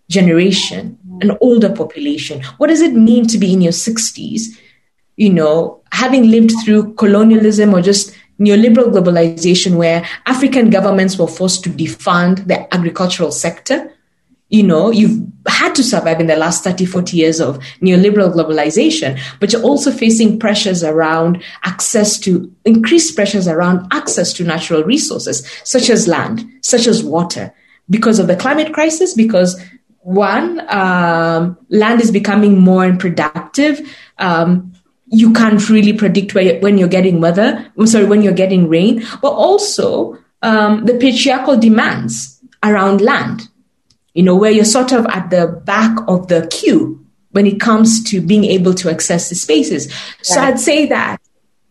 [0.08, 2.42] generation, an older population.
[2.58, 4.42] What does it mean to be in your 60s?
[5.16, 11.62] You know, having lived through colonialism or just neoliberal globalization, where African governments were forced
[11.64, 13.92] to defund the agricultural sector
[14.48, 19.18] you know, you've had to survive in the last 30, 40 years of neoliberal globalization,
[19.40, 25.46] but you're also facing pressures around access to, increased pressures around access to natural resources,
[25.64, 27.52] such as land, such as water,
[27.90, 29.60] because of the climate crisis, because
[30.00, 33.80] one, um, land is becoming more unproductive.
[34.18, 34.72] Um,
[35.06, 39.04] you can't really predict where, when you're getting weather, I'm sorry, when you're getting rain,
[39.22, 43.48] but also um, the patriarchal demands around land
[44.14, 48.02] you know, where you're sort of at the back of the queue when it comes
[48.04, 49.92] to being able to access the spaces.
[50.22, 51.20] So I'd say that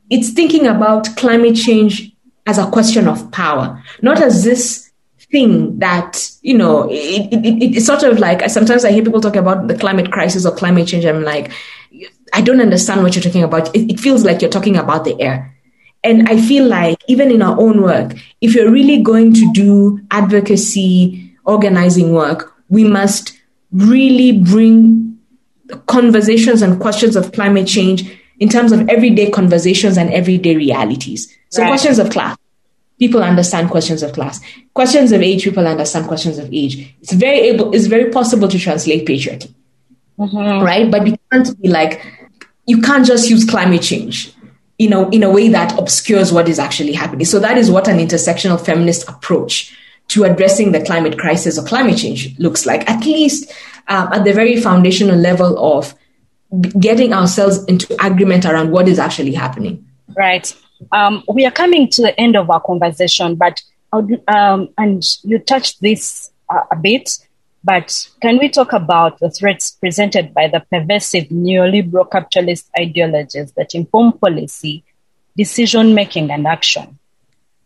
[0.10, 2.12] it's thinking about climate change
[2.45, 4.91] as a question of power, not as this
[5.32, 9.21] thing that, you know, it, it, it, it's sort of like sometimes I hear people
[9.21, 11.06] talk about the climate crisis or climate change.
[11.06, 11.51] I'm like,
[12.34, 13.73] I don't understand what you're talking about.
[13.73, 15.56] It, it feels like you're talking about the air.
[16.03, 20.01] And I feel like even in our own work, if you're really going to do
[20.12, 23.38] advocacy, organizing work, we must
[23.71, 25.17] really bring
[25.88, 31.36] conversations and questions of climate change in terms of everyday conversations and everyday realities.
[31.49, 31.69] So, right.
[31.69, 32.38] questions of class,
[32.99, 34.39] people understand questions of class.
[34.73, 36.93] Questions of age, people understand questions of age.
[37.01, 39.53] It's very able, it's very possible to translate patriarchy,
[40.19, 40.63] mm-hmm.
[40.63, 40.89] right?
[40.89, 42.06] But we can't be like,
[42.65, 44.33] you can't just use climate change
[44.79, 47.25] you know, in a way that obscures what is actually happening.
[47.25, 49.73] So that is what an intersectional feminist approach
[50.10, 53.51] to addressing the climate crisis or climate change looks like, at least
[53.87, 55.95] um, at the very foundational level of
[56.79, 59.85] getting ourselves into agreement around what is actually happening.
[60.15, 60.56] Right.
[60.91, 63.62] Um, we are coming to the end of our conversation, but
[64.27, 67.17] um, and you touched this uh, a bit,
[67.63, 73.73] but can we talk about the threats presented by the pervasive neoliberal capitalist ideologies that
[73.75, 74.83] inform policy,
[75.37, 76.99] decision making, and action?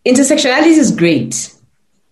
[0.05, 1.53] Intersectionality is great.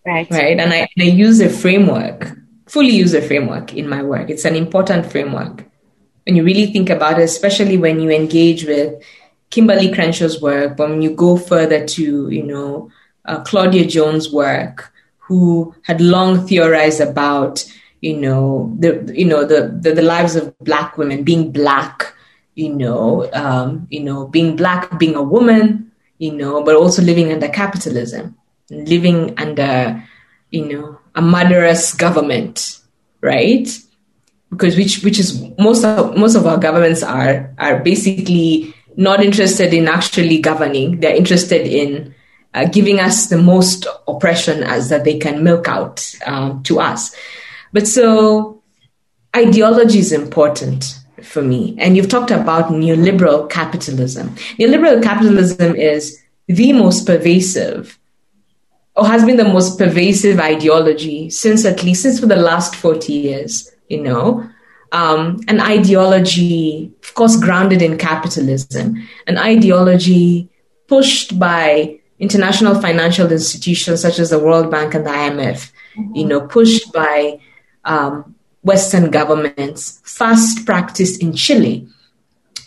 [0.05, 0.27] Right.
[0.29, 0.59] Right.
[0.59, 2.31] And I, I use a framework,
[2.67, 4.29] fully use a framework in my work.
[4.29, 5.65] It's an important framework.
[6.25, 9.01] when you really think about it, especially when you engage with
[9.51, 12.89] Kimberlé Crenshaw's work, but when you go further to, you know,
[13.25, 17.63] uh, Claudia Jones' work, who had long theorized about,
[18.01, 22.13] you know, the, you know, the, the, the lives of black women being black,
[22.55, 27.31] you know, um, you know, being black, being a woman, you know, but also living
[27.31, 28.35] under capitalism,
[28.69, 30.03] living under,
[30.51, 32.79] you know, a murderous government,
[33.21, 33.67] right?
[34.49, 39.73] Because which which is most of most of our governments are are basically not interested
[39.73, 40.99] in actually governing.
[40.99, 42.15] They're interested in
[42.53, 47.15] uh, giving us the most oppression as that they can milk out um, to us.
[47.73, 48.61] But so
[49.35, 51.75] ideology is important for me.
[51.77, 54.29] And you've talked about neoliberal capitalism.
[54.59, 57.99] Neoliberal capitalism is the most pervasive
[58.95, 63.13] or has been the most pervasive ideology since at least since for the last 40
[63.13, 64.49] years, you know.
[64.91, 68.95] Um, an ideology, of course, grounded in capitalism,
[69.27, 70.49] an ideology
[70.87, 76.15] pushed by international financial institutions such as the World Bank and the IMF, mm-hmm.
[76.15, 77.39] you know, pushed by
[77.83, 81.87] um, Western governments, fast practiced in Chile,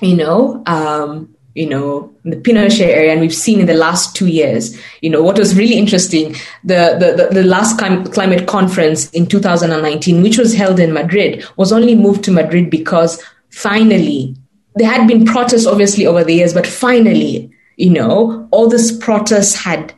[0.03, 4.29] you know, um, you know, the Pinochet area, and we've seen in the last two
[4.29, 9.27] years, you know, what was really interesting, the, the, the, the last climate conference in
[9.27, 14.37] 2019, which was held in Madrid, was only moved to Madrid because finally,
[14.77, 19.57] there had been protests obviously over the years, but finally, you know, all this protests
[19.57, 19.93] had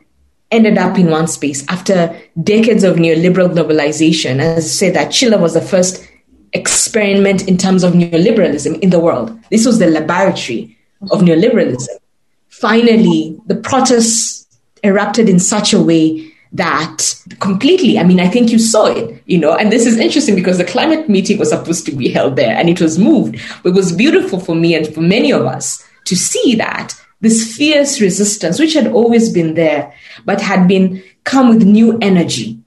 [0.49, 4.39] ended up in one space after decades of neoliberal globalization.
[4.39, 6.03] As I say, that Chile was the first
[6.53, 9.39] experiment in terms of neoliberalism in the world.
[9.51, 10.75] This was the laboratory
[11.09, 11.87] of neoliberalism.
[12.49, 14.45] Finally, the protests
[14.83, 19.37] erupted in such a way that completely, I mean, I think you saw it, you
[19.37, 22.55] know, and this is interesting because the climate meeting was supposed to be held there
[22.55, 23.35] and it was moved.
[23.63, 28.01] It was beautiful for me and for many of us to see that this fierce
[28.01, 29.93] resistance, which had always been there,
[30.25, 32.59] but had been come with new energy,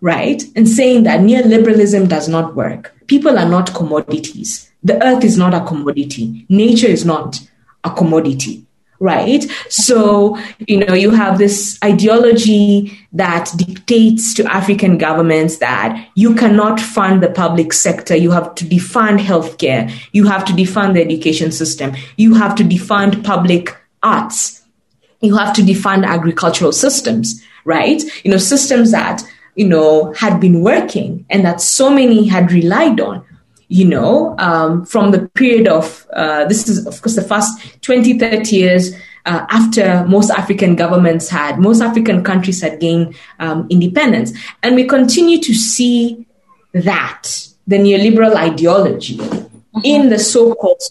[0.00, 0.42] right?
[0.54, 2.94] And saying that neoliberalism does not work.
[3.06, 4.70] People are not commodities.
[4.82, 6.44] The earth is not a commodity.
[6.48, 7.40] Nature is not
[7.84, 8.64] a commodity
[9.00, 9.44] right?
[9.68, 16.80] So, you know, you have this ideology that dictates to African governments that you cannot
[16.80, 18.16] fund the public sector.
[18.16, 19.92] You have to defund healthcare.
[20.12, 21.92] You have to defund the education system.
[22.16, 24.62] You have to defund public arts.
[25.20, 28.02] You have to defund agricultural systems, right?
[28.24, 29.22] You know, systems that,
[29.54, 33.24] you know, had been working and that so many had relied on
[33.68, 38.18] you know, um, from the period of, uh, this is, of course, the first 20,
[38.18, 38.94] 30 years
[39.26, 44.32] uh, after most African governments had, most African countries had gained um, independence.
[44.62, 46.26] And we continue to see
[46.72, 49.80] that, the neoliberal ideology, mm-hmm.
[49.82, 50.82] in the so called.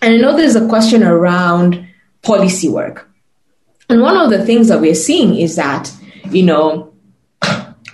[0.00, 1.86] And I know there's a question around
[2.22, 3.08] policy work.
[3.88, 5.92] And one of the things that we're seeing is that,
[6.30, 6.91] you know,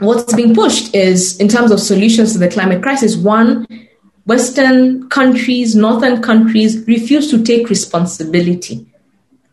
[0.00, 3.66] what's being pushed is in terms of solutions to the climate crisis one
[4.26, 8.86] western countries northern countries refuse to take responsibility.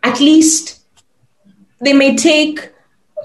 [0.03, 0.81] At least
[1.81, 2.71] they may take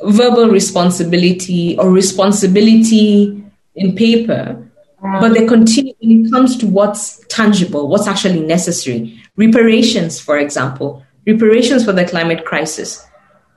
[0.02, 3.44] verbal responsibility or responsibility
[3.74, 4.66] in paper
[5.02, 9.20] but they continue when it comes to what's tangible what's actually necessary.
[9.36, 11.02] Reparations for example.
[11.26, 13.04] Reparations for the climate crisis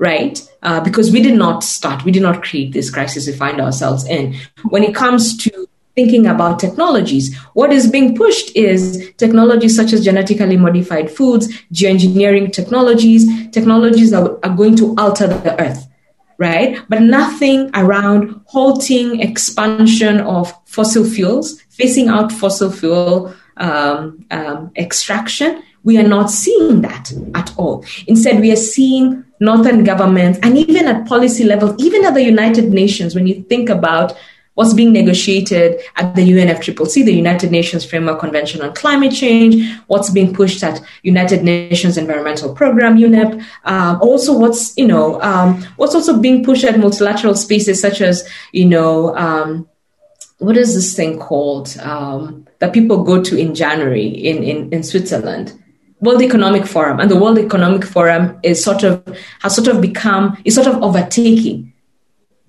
[0.03, 0.41] right?
[0.63, 4.05] Uh, because we did not start, we did not create this crisis we find ourselves
[4.05, 4.35] in.
[4.69, 10.03] When it comes to thinking about technologies, what is being pushed is technologies such as
[10.03, 15.87] genetically modified foods, geoengineering technologies, technologies that are going to alter the earth.
[16.39, 24.71] Right, but nothing around halting expansion of fossil fuels, phasing out fossil fuel um, um,
[24.75, 25.63] extraction.
[25.83, 27.85] We are not seeing that at all.
[28.07, 32.71] Instead, we are seeing northern governments, and even at policy level, even at the United
[32.71, 34.15] Nations, when you think about
[34.55, 39.55] what's being negotiated at the UNFCCC, the United Nations Framework Convention on Climate Change,
[39.87, 45.63] what's being pushed at United Nations Environmental Program, UNEP, um, also what's, you know, um,
[45.77, 49.67] what's also being pushed at multilateral spaces such as, you know, um,
[50.37, 54.83] what is this thing called um, that people go to in January in, in, in
[54.83, 55.62] Switzerland?
[56.03, 59.01] World Economic Forum, and the World Economic Forum is sort of
[59.41, 61.73] has sort of become is sort of overtaking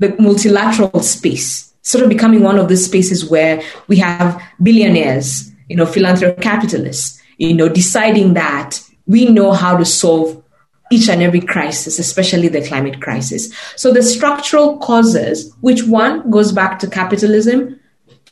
[0.01, 5.77] the multilateral space, sort of becoming one of the spaces where we have billionaires, you
[5.77, 10.43] know, philanthropic capitalists, you know, deciding that we know how to solve
[10.91, 13.55] each and every crisis, especially the climate crisis.
[13.77, 17.79] So the structural causes, which one goes back to capitalism,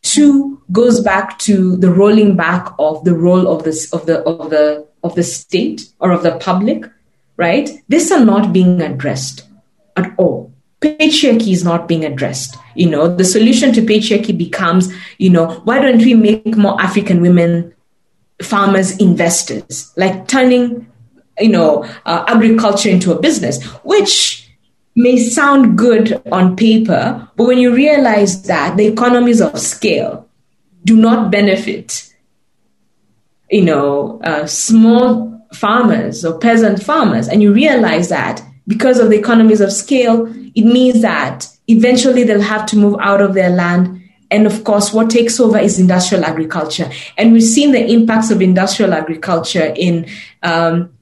[0.03, 4.51] Two goes back to the rolling back of the role of this of the of
[4.51, 6.85] the of the state or of the public,
[7.37, 7.71] right?
[7.89, 9.45] These are not being addressed
[9.97, 10.53] at all.
[10.81, 12.57] Patriarchy is not being addressed.
[12.75, 17.21] You know, the solution to patriarchy becomes, you know, why don't we make more African
[17.21, 17.73] women
[18.43, 20.91] farmers investors, like turning,
[21.39, 24.51] you know, uh, agriculture into a business, which
[24.95, 30.29] may sound good on paper, but when you realize that the economies of scale
[30.85, 32.12] do not benefit,
[33.53, 39.19] you know, uh, small farmers or peasant farmers, and you realize that because of the
[39.19, 44.01] economies of scale, it means that eventually they'll have to move out of their land.
[44.31, 46.91] And of course, what takes over is industrial agriculture.
[47.19, 50.07] And we've seen the impacts of industrial agriculture in,
[50.43, 50.93] um,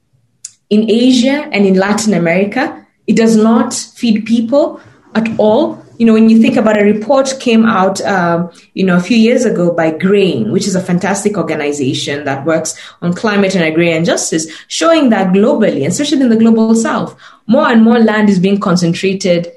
[0.69, 4.79] in Asia and in Latin America it does not feed people
[5.15, 5.83] at all.
[5.97, 9.17] You know, when you think about a report came out, um, you know, a few
[9.17, 14.03] years ago by Grain, which is a fantastic organization that works on climate and agrarian
[14.03, 18.59] justice, showing that globally, especially in the global south, more and more land is being
[18.59, 19.51] concentrated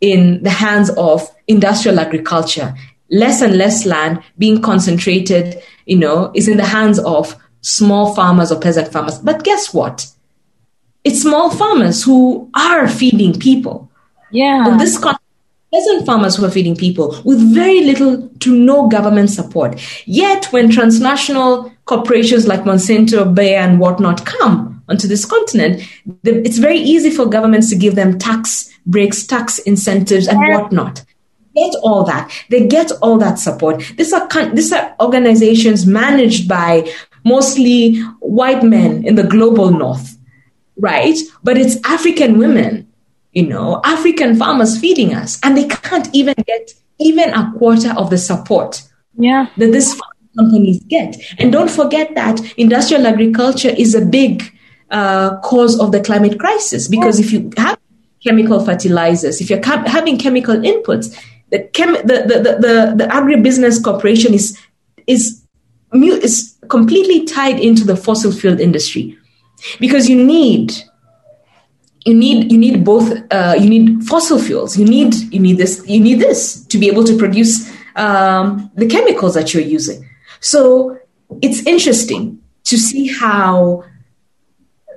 [0.00, 2.74] in the hands of industrial agriculture.
[3.10, 8.50] Less and less land being concentrated, you know, is in the hands of small farmers
[8.50, 9.18] or peasant farmers.
[9.18, 10.06] But guess what?
[11.04, 13.89] it's small farmers who are feeding people.
[14.30, 14.68] Yeah.
[14.68, 14.98] In this
[15.72, 19.80] peasant farmers who are feeding people with very little to no government support.
[20.06, 25.82] Yet, when transnational corporations like Monsanto, Bayer, and whatnot come onto this continent,
[26.24, 31.04] it's very easy for governments to give them tax breaks, tax incentives, and whatnot.
[31.54, 32.32] Get all that.
[32.48, 33.82] They get all that support.
[33.96, 36.90] These are these are organizations managed by
[37.24, 40.16] mostly white men in the global north
[40.80, 41.16] right?
[41.42, 42.89] But it's African women,
[43.32, 48.10] you know, African farmers feeding us, and they can't even get even a quarter of
[48.10, 48.82] the support
[49.16, 49.46] yeah.
[49.56, 49.98] that these
[50.36, 51.16] companies get.
[51.38, 54.52] And don't forget that industrial agriculture is a big
[54.90, 57.78] uh, cause of the climate crisis because if you have
[58.22, 61.16] chemical fertilizers, if you're ca- having chemical inputs,
[61.50, 64.58] the, chem- the, the, the, the, the agribusiness corporation is
[65.06, 65.42] is
[65.92, 69.18] is completely tied into the fossil fuel industry
[69.80, 70.72] because you need
[72.04, 74.78] you need you need both uh, you need fossil fuels.
[74.78, 78.86] You need you need this you need this to be able to produce um, the
[78.86, 80.08] chemicals that you're using.
[80.40, 80.98] So
[81.42, 83.84] it's interesting to see how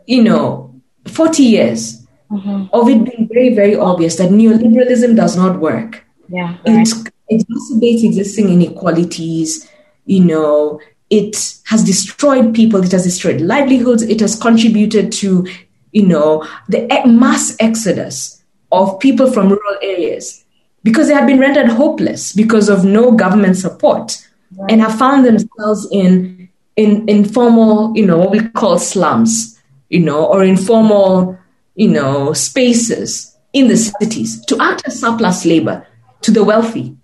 [0.06, 0.74] you know
[1.06, 2.66] 40 years mm-hmm.
[2.74, 6.04] of it being very very obvious that neoliberalism does not work.
[6.30, 6.88] Yeah right.
[6.88, 6.98] it
[7.32, 9.70] exacerbates existing inequalities
[10.06, 10.80] you know.
[11.10, 11.36] It
[11.66, 15.48] has destroyed people, it has destroyed livelihoods, it has contributed to,
[15.94, 20.44] you know, the mass exodus of people from rural areas
[20.84, 24.28] because they have been rendered hopeless because of no government support
[24.58, 24.72] right.
[24.72, 30.26] and have found themselves in in informal, you know, what we call slums, you know,
[30.26, 31.38] or informal,
[31.76, 35.86] you know, spaces in the cities to act as surplus labor
[36.22, 36.98] to the wealthy.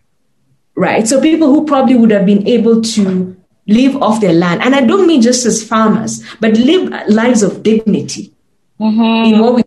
[0.76, 1.08] Right.
[1.08, 3.38] So people who probably would have been able to
[3.68, 4.64] live off their land.
[4.64, 8.34] And I don't mean just as farmers, but live lives of dignity.
[8.80, 9.34] Mm-hmm.
[9.34, 9.64] In what we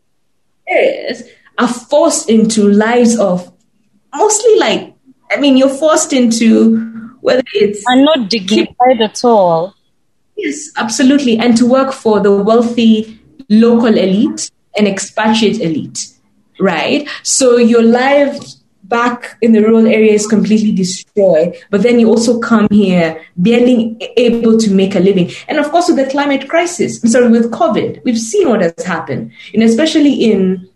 [0.66, 3.52] is are forced into lives of
[4.14, 4.94] mostly like,
[5.30, 6.78] I mean, you're forced into
[7.20, 7.84] whether it's.
[7.88, 9.74] are not dignified at all.
[10.36, 11.38] Yes, absolutely.
[11.38, 16.08] And to work for the wealthy local elite and expatriate elite,
[16.58, 17.08] right?
[17.22, 18.61] So your lives
[18.92, 21.56] back in the rural area is completely destroyed.
[21.70, 25.30] But then you also come here barely able to make a living.
[25.48, 28.84] And of course, with the climate crisis, I'm sorry, with COVID, we've seen what has
[28.84, 29.32] happened.
[29.54, 30.68] And especially in,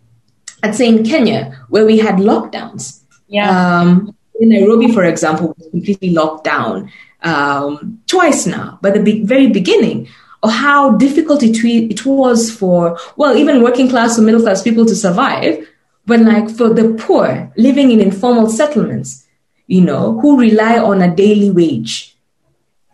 [0.62, 3.03] I'd say in Kenya, where we had lockdowns.
[3.29, 3.51] Yeah.
[3.51, 6.91] Um, in Nairobi, for example, was completely locked down
[7.23, 10.09] um, twice now, but the be- very beginning
[10.43, 14.85] of how difficult it, it was for, well, even working class or middle class people
[14.87, 15.67] to survive
[16.07, 19.27] but like for the poor living in informal settlements,
[19.67, 22.17] you know, who rely on a daily wage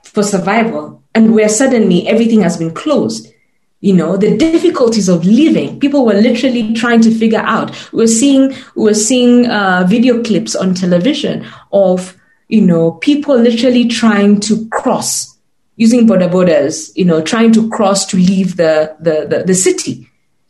[0.02, 3.32] for survival, and where suddenly everything has been closed,
[3.80, 7.92] you know, the difficulties of living, people were literally trying to figure out.
[7.92, 12.16] We're seeing, we're seeing uh, video clips on television of,
[12.48, 15.36] you know, people literally trying to cross
[15.76, 20.08] using border borders, you know, trying to cross to leave the, the, the, the city,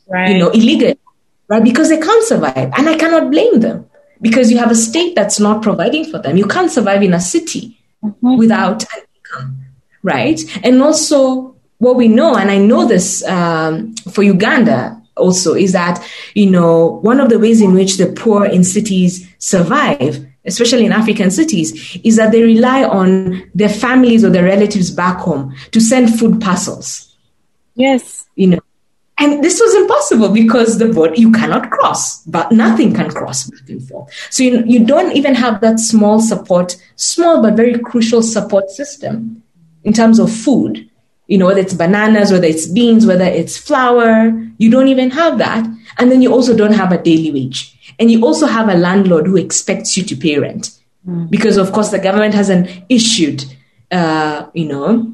[0.08, 0.30] right.
[0.30, 0.98] you know, illegally
[1.52, 1.62] right?
[1.62, 2.72] Because they can't survive.
[2.78, 3.88] And I cannot blame them
[4.22, 6.38] because you have a state that's not providing for them.
[6.38, 8.38] You can't survive in a city mm-hmm.
[8.38, 9.66] without an income,
[10.02, 10.40] right?
[10.64, 16.02] And also, what we know, and I know this um, for Uganda also, is that,
[16.34, 20.90] you know, one of the ways in which the poor in cities survive especially in
[20.90, 25.80] African cities, is that they rely on their families or their relatives back home to
[25.80, 27.14] send food parcels.
[27.76, 28.26] Yes.
[28.34, 28.58] You know,
[29.22, 33.68] and this was impossible because the border you cannot cross, but nothing can cross back
[33.68, 34.12] and forth.
[34.30, 39.44] So you, you don't even have that small support, small but very crucial support system
[39.84, 40.90] in terms of food.
[41.28, 45.38] You know, whether it's bananas, whether it's beans, whether it's flour, you don't even have
[45.38, 45.64] that.
[45.98, 47.94] And then you also don't have a daily wage.
[48.00, 50.76] And you also have a landlord who expects you to pay rent.
[51.08, 51.30] Mm.
[51.30, 53.44] Because of course the government hasn't issued,
[53.92, 55.12] uh, you know,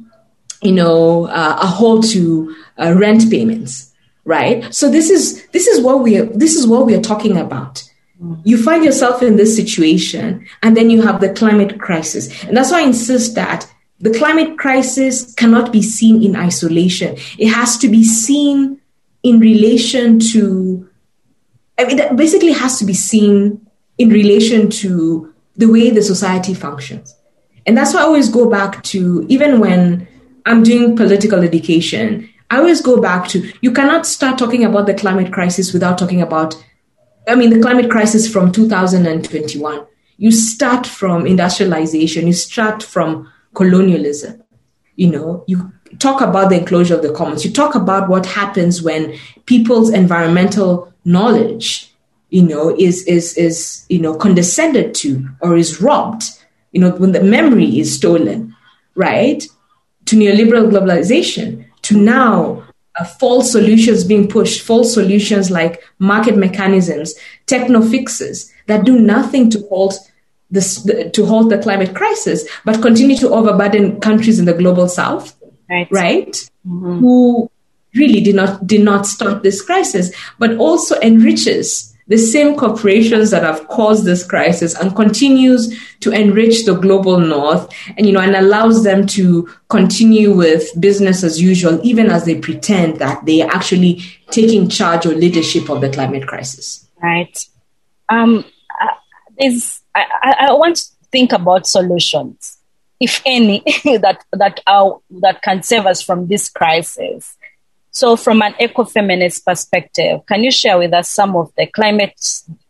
[0.62, 3.87] you know, uh, a hold to uh, rent payments,
[4.28, 4.72] right?
[4.74, 7.82] So this is this is what we are, this is what we are talking about.
[8.44, 12.70] You find yourself in this situation, and then you have the climate crisis, and that's
[12.70, 13.66] why I insist that
[14.00, 17.16] the climate crisis cannot be seen in isolation.
[17.38, 18.80] It has to be seen
[19.22, 20.88] in relation to.
[21.78, 23.66] I mean, it basically has to be seen
[23.98, 27.14] in relation to the way the society functions.
[27.66, 30.08] And that's why I always go back to, even when
[30.44, 34.94] I'm doing political education, I always go back to you cannot start talking about the
[34.94, 36.54] climate crisis without talking about,
[37.28, 39.86] I mean, the climate crisis from 2021.
[40.16, 44.42] You start from industrialization, you start from colonialism.
[44.96, 48.82] You know, you talk about the enclosure of the commons, you talk about what happens
[48.82, 51.92] when people's environmental knowledge,
[52.30, 56.24] you know, is is is you know condescended to or is robbed.
[56.72, 58.54] You know, when the memory is stolen,
[58.94, 59.46] right?
[60.06, 62.62] To neoliberal globalization to now
[62.98, 67.14] uh, false solutions being pushed, false solutions like market mechanisms,
[67.46, 69.98] techno fixes that do nothing to halt
[70.50, 74.86] this, the, to halt the climate crisis, but continue to overburden countries in the global
[74.86, 75.34] south,
[75.70, 75.88] right?
[75.90, 76.32] right?
[76.66, 76.98] Mm-hmm.
[76.98, 77.50] Who
[77.94, 83.42] really did not did not stop this crisis, but also enriches the same corporations that
[83.42, 88.34] have caused this crisis and continues to enrich the global north and you know and
[88.34, 93.50] allows them to continue with business as usual even as they pretend that they are
[93.50, 96.88] actually taking charge or leadership of the climate crisis.
[97.02, 97.38] Right.
[98.08, 98.44] Um
[98.80, 98.94] uh,
[99.38, 102.58] there's I, I want to think about solutions
[103.00, 107.36] if any that that are that can save us from this crisis
[107.98, 112.14] so, from an ecofeminist perspective, can you share with us some of the climate,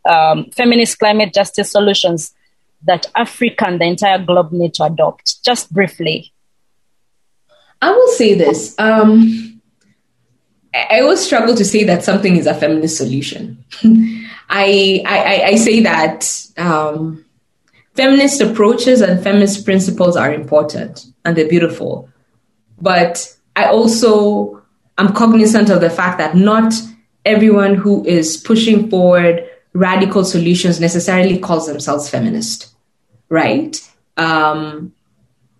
[0.09, 2.33] um, feminist climate justice solutions
[2.81, 5.43] that Africa and the entire globe need to adopt?
[5.45, 6.33] Just briefly.
[7.79, 8.73] I will say this.
[8.79, 9.61] Um,
[10.73, 13.63] I always struggle to say that something is a feminist solution.
[14.49, 16.27] I, I, I, say that
[16.57, 17.23] um,
[17.93, 22.09] feminist approaches and feminist principles are important and they're beautiful.
[22.81, 24.58] But I also
[24.99, 26.73] I'm cognizant of the fact that not
[27.25, 32.67] everyone who is pushing forward radical solutions necessarily calls themselves feminist,
[33.29, 33.79] right?
[34.17, 34.93] Um,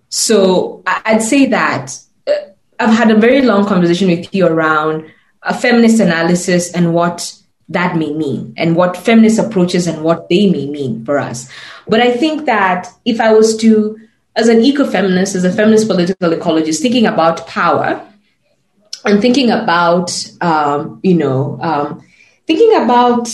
[0.10, 2.34] so I'd say that uh,
[2.82, 5.10] I've had a very long conversation with you around
[5.44, 7.34] a feminist analysis and what
[7.70, 11.50] that may mean and what feminist approaches and what they may mean for us.
[11.88, 13.98] But I think that if I was to,
[14.36, 18.06] as an ecofeminist, as a feminist political ecologist, thinking about power,
[19.10, 22.06] and thinking about, um, you know, um,
[22.48, 23.28] thinking about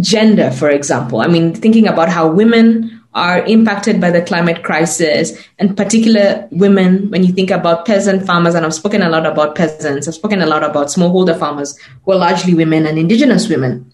[0.00, 1.20] gender, for example.
[1.20, 7.10] I mean, thinking about how women are impacted by the climate crisis, and particular women,
[7.10, 10.40] when you think about peasant farmers, and I've spoken a lot about peasants, I've spoken
[10.40, 13.92] a lot about smallholder farmers who are largely women and indigenous women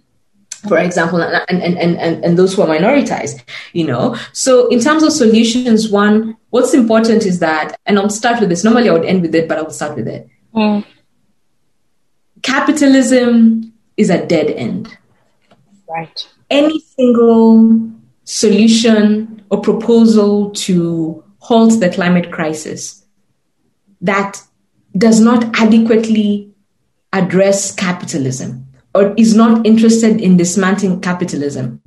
[0.67, 3.45] for example, and, and, and, and, and those who are minoritized,
[3.75, 4.17] you know.
[4.33, 8.65] So in terms of solutions, one, what's important is that, and I'll start with this.
[8.65, 10.29] Normally I would end with it, but I will start with it.
[10.53, 10.85] Mm
[12.49, 14.97] capitalism is a dead end.
[15.89, 16.29] Right.
[16.51, 17.91] Any single
[18.25, 23.05] solution or proposal to halt the climate crisis
[24.01, 24.43] that
[24.97, 26.51] does not adequately
[27.13, 31.81] address capitalism or is not interested in dismantling capitalism.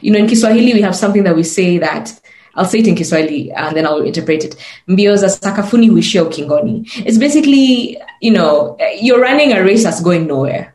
[0.00, 2.18] You know, in Kiswahili, we have something that we say that
[2.60, 4.56] I'll say it in Kiswahili and then I'll interpret it.
[4.86, 6.90] Mbio za sakafuni huishia ukingoni.
[7.06, 10.74] It's basically, you know, you're running a race that's going nowhere.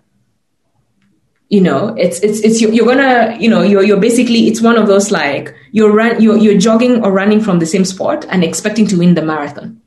[1.49, 4.87] You know, it's it's it's you're gonna, you know, you're you're basically it's one of
[4.87, 8.87] those like you're run you're you're jogging or running from the same spot and expecting
[8.87, 9.79] to win the marathon.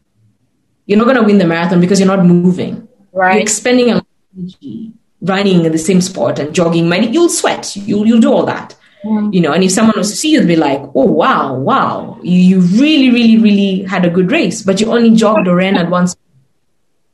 [0.87, 2.87] You're not gonna win the marathon because you're not moving.
[3.13, 3.33] Right.
[3.33, 7.13] You're expending a lot of energy running in the same spot and jogging.
[7.13, 7.75] You'll sweat.
[7.75, 9.29] You'll you'll do all that yeah.
[9.31, 12.19] You know, and if someone was to see you, they'd be like, oh, wow, wow,
[12.23, 15.77] you, you really, really, really had a good race, but you only jogged or ran
[15.77, 16.17] at once,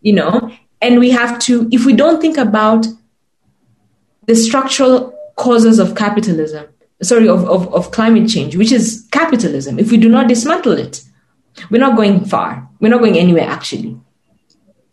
[0.01, 0.51] you know?
[0.81, 2.87] And we have to, if we don't think about
[4.27, 6.67] the structural causes of capitalism,
[7.03, 11.03] sorry, of, of, of climate change, which is capitalism, if we do not dismantle it,
[11.71, 12.69] we're not going far.
[12.81, 13.99] We're not going anywhere, actually.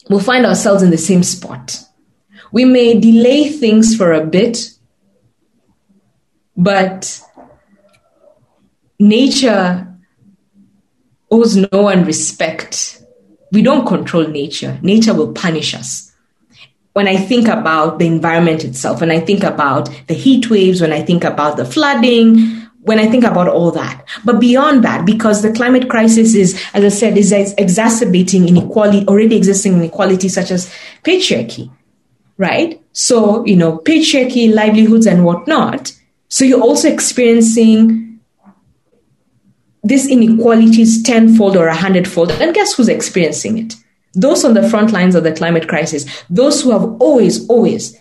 [0.09, 1.79] We'll find ourselves in the same spot.
[2.51, 4.71] We may delay things for a bit,
[6.61, 7.19] but
[8.99, 9.97] nature
[11.31, 13.01] owes no one respect.
[13.51, 14.77] We don't control nature.
[14.83, 16.13] Nature will punish us.
[16.93, 20.93] When I think about the environment itself, when I think about the heat waves, when
[20.93, 24.05] I think about the flooding, when I think about all that.
[24.23, 29.35] But beyond that, because the climate crisis is, as I said, is exacerbating inequality, already
[29.35, 30.71] existing inequality such as
[31.03, 31.71] patriarchy,
[32.37, 32.79] right?
[32.91, 35.93] So, you know, patriarchy, livelihoods and whatnot.
[36.31, 38.19] So you're also experiencing
[39.83, 42.31] these inequalities tenfold or a hundredfold.
[42.31, 43.75] And guess who's experiencing it?
[44.13, 47.99] Those on the front lines of the climate crisis, those who have always, always,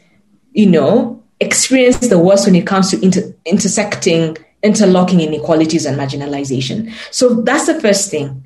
[0.53, 6.93] you know, experienced the worst when it comes to inter- intersecting interlocking inequalities and marginalization.
[7.11, 8.45] So that's the first thing.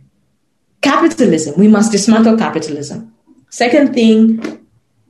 [0.81, 3.13] Capitalism, we must dismantle capitalism.
[3.51, 4.65] Second thing,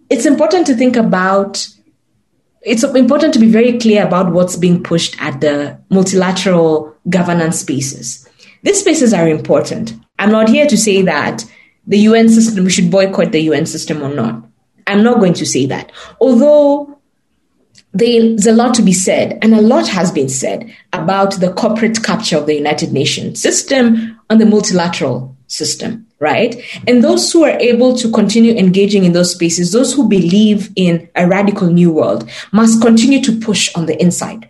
[0.09, 1.69] it's important to think about,
[2.65, 8.29] it's important to be very clear about what's being pushed at the multilateral governance spaces.
[8.63, 9.93] These spaces are important.
[10.19, 11.45] I'm not here to say that
[11.87, 14.43] the UN system, we should boycott the UN system or not.
[14.87, 15.93] I'm not going to say that.
[16.21, 16.99] Although
[17.93, 22.03] there's a lot to be said, and a lot has been said about the corporate
[22.03, 26.57] capture of the United Nations system and the multilateral system, right?
[26.87, 31.09] And those who are able to continue engaging in those spaces, those who believe in
[31.15, 34.49] a radical new world, must continue to push on the inside,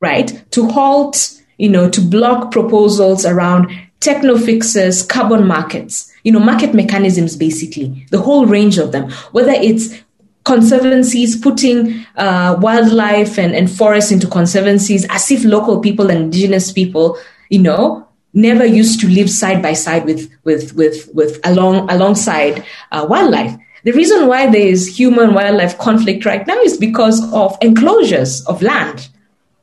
[0.00, 0.44] right?
[0.52, 6.74] To halt, you know, to block proposals around techno fixes, carbon markets, you know, market
[6.74, 10.02] mechanisms, basically, the whole range of them, whether it's
[10.44, 16.72] conservancies putting uh, wildlife and, and forests into conservancies as if local people and indigenous
[16.72, 17.16] people
[17.48, 22.64] you know never used to live side by side with with with with along alongside
[22.90, 23.54] uh, wildlife.
[23.84, 28.62] The reason why there is human wildlife conflict right now is because of enclosures of
[28.62, 29.08] land.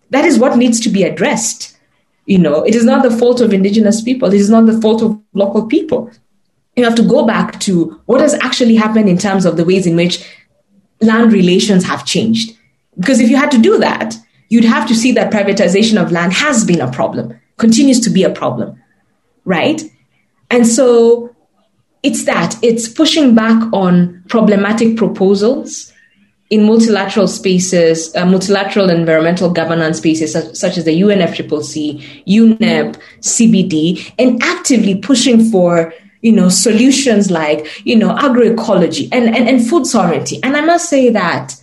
[0.10, 1.78] That is what needs to be addressed.
[2.26, 4.30] You know it is not the fault of indigenous people.
[4.30, 6.12] It is not the fault of local people.
[6.76, 9.88] You have to go back to what has actually happened in terms of the ways
[9.88, 10.24] in which
[11.02, 12.58] land relations have changed.
[12.98, 14.16] Because if you had to do that,
[14.50, 18.24] you'd have to see that privatization of land has been a problem, continues to be
[18.24, 18.82] a problem,
[19.46, 19.82] right?
[20.50, 21.36] And so
[22.02, 25.94] it's that, it's pushing back on problematic proposals
[26.50, 34.12] in multilateral spaces, uh, multilateral environmental governance spaces such, such, as the UNFCCC, UNEP, CBD,
[34.18, 39.86] and actively pushing for you know, solutions like, you know, agroecology and, and, and food
[39.86, 40.38] sovereignty.
[40.44, 41.56] And I must say that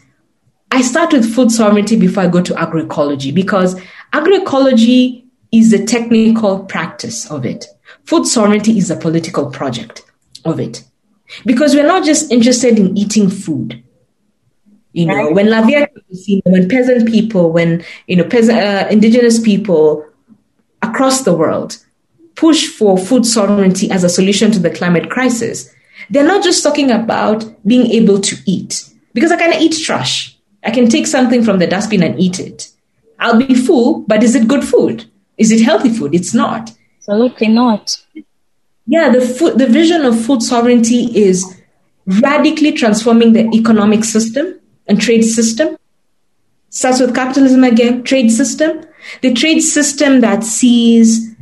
[0.70, 3.78] I start with food sovereignty before I go to agroecology because
[4.14, 5.25] agroecology
[5.58, 7.66] is the technical practice of it.
[8.04, 10.02] Food sovereignty is a political project
[10.44, 10.84] of it.
[11.44, 13.82] Because we're not just interested in eating food.
[14.92, 15.88] You know, when La Via,
[16.44, 20.06] when peasant people, when, you know, peasant, uh, indigenous people
[20.82, 21.78] across the world
[22.34, 25.74] push for food sovereignty as a solution to the climate crisis,
[26.10, 30.36] they're not just talking about being able to eat, because I can eat trash.
[30.62, 32.70] I can take something from the dustbin and eat it.
[33.18, 35.10] I'll be full, but is it good food?
[35.38, 36.14] Is it healthy food?
[36.14, 36.72] It's not.
[36.98, 37.96] Absolutely not.
[38.86, 41.60] Yeah, the food, the vision of food sovereignty is
[42.06, 45.76] radically transforming the economic system and trade system.
[46.70, 48.84] Starts with capitalism again, trade system.
[49.22, 51.34] The trade system that sees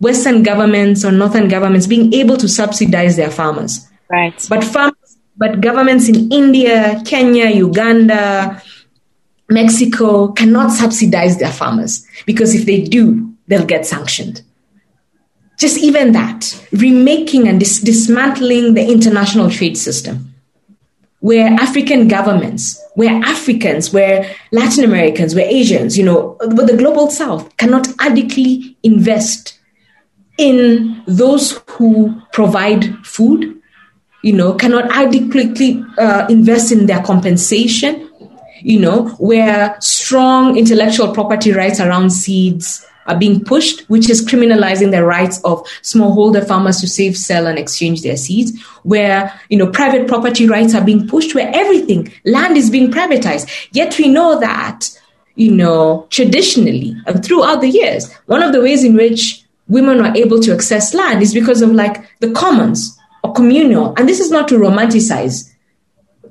[0.00, 3.86] Western governments or Northern governments being able to subsidize their farmers.
[4.10, 4.46] Right.
[4.48, 8.62] But farmers, but governments in India, Kenya, Uganda,
[9.48, 14.42] Mexico cannot subsidize their farmers because if they do, they'll get sanctioned.
[15.58, 20.34] Just even that, remaking and dis- dismantling the international trade system,
[21.20, 27.10] where African governments, where Africans, where Latin Americans, where Asians, you know, where the global
[27.10, 29.58] South cannot adequately invest
[30.36, 33.58] in those who provide food,
[34.22, 38.10] you know, cannot adequately uh, invest in their compensation,
[38.60, 44.90] you know, where strong intellectual property rights around seeds are being pushed, which is criminalizing
[44.90, 49.70] the rights of smallholder farmers to save, sell, and exchange their seeds, where you know
[49.70, 53.68] private property rights are being pushed, where everything, land is being privatized.
[53.72, 54.88] Yet we know that,
[55.34, 60.16] you know, traditionally and throughout the years, one of the ways in which women are
[60.16, 63.94] able to access land is because of like the commons or communal.
[63.96, 65.52] And this is not to romanticize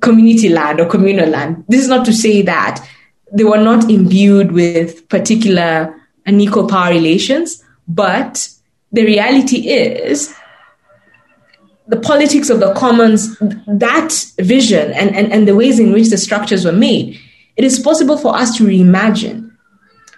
[0.01, 1.65] community land or communal land.
[1.67, 2.85] This is not to say that
[3.33, 5.95] they were not imbued with particular
[6.25, 8.49] unequal power relations, but
[8.91, 10.33] the reality is
[11.87, 16.17] the politics of the commons, that vision and, and, and the ways in which the
[16.17, 17.19] structures were made,
[17.57, 19.51] it is possible for us to reimagine,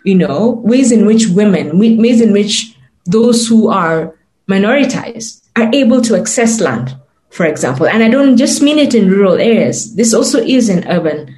[0.03, 2.73] you know, ways in which women, ways in which
[3.05, 4.15] those who are
[4.47, 6.95] minoritized are able to access land,
[7.29, 7.87] for example.
[7.87, 9.95] And I don't just mean it in rural areas.
[9.95, 11.35] This also is in urban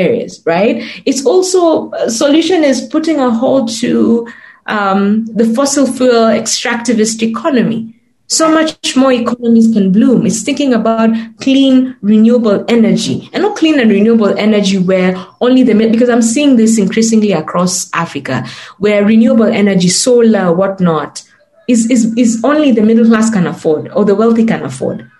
[0.00, 0.82] areas, right?
[1.04, 4.26] It's also a solution is putting a halt to
[4.66, 7.94] um, the fossil fuel extractivist economy
[8.30, 10.24] so much more economies can bloom.
[10.24, 15.74] It's thinking about clean, renewable energy and not clean and renewable energy where only the,
[15.74, 18.46] because I'm seeing this increasingly across Africa,
[18.78, 21.24] where renewable energy, solar, whatnot,
[21.66, 25.10] is, is, is only the middle class can afford or the wealthy can afford.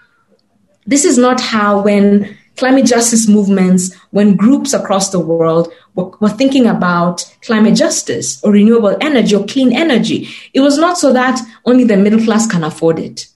[0.86, 6.28] This is not how when climate justice movements, when groups across the world were, were,
[6.28, 11.40] thinking about climate justice or renewable energy or clean energy, it was not so that
[11.64, 13.26] only the middle class can afford it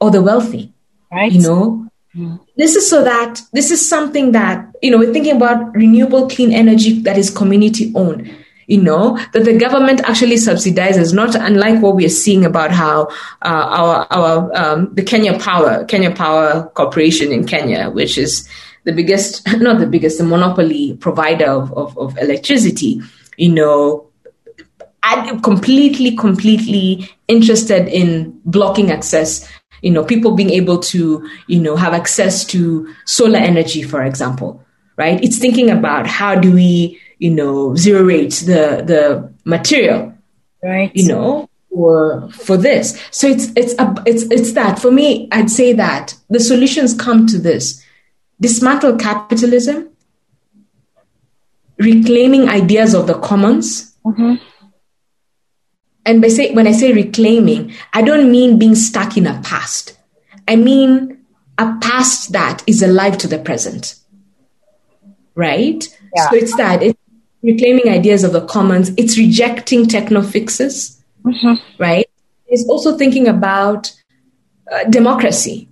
[0.00, 0.72] or the wealthy.
[1.10, 1.32] Right.
[1.32, 2.40] You know, mm.
[2.56, 6.52] this is so that this is something that, you know, we're thinking about renewable clean
[6.52, 8.30] energy that is community owned
[8.70, 13.06] you know, that the government actually subsidizes, not unlike what we are seeing about how
[13.42, 18.48] uh, our, our um, the Kenya Power, Kenya Power Corporation in Kenya, which is
[18.84, 23.02] the biggest, not the biggest, the monopoly provider of, of, of electricity,
[23.36, 24.06] you know,
[25.02, 29.50] I'm completely, completely interested in blocking access.
[29.82, 34.64] You know, people being able to, you know, have access to solar energy, for example,
[34.96, 35.20] right?
[35.24, 40.14] It's thinking about how do we you know, zero rate the the material,
[40.62, 40.90] right?
[40.96, 42.98] You know, for for this.
[43.10, 45.28] So it's it's a, it's it's that for me.
[45.30, 47.84] I'd say that the solutions come to this:
[48.40, 49.90] dismantle capitalism,
[51.78, 53.94] reclaiming ideas of the commons.
[54.04, 54.36] Mm-hmm.
[56.06, 59.96] And by say when I say reclaiming, I don't mean being stuck in a past.
[60.48, 61.18] I mean
[61.58, 63.96] a past that is alive to the present.
[65.34, 65.86] Right?
[66.16, 66.30] Yeah.
[66.30, 66.82] So it's that.
[66.82, 66.98] It's
[67.42, 68.90] reclaiming ideas of the commons.
[68.96, 71.54] It's rejecting techno fixes, mm-hmm.
[71.82, 72.08] right?
[72.46, 73.92] It's also thinking about
[74.70, 75.68] uh, democracy,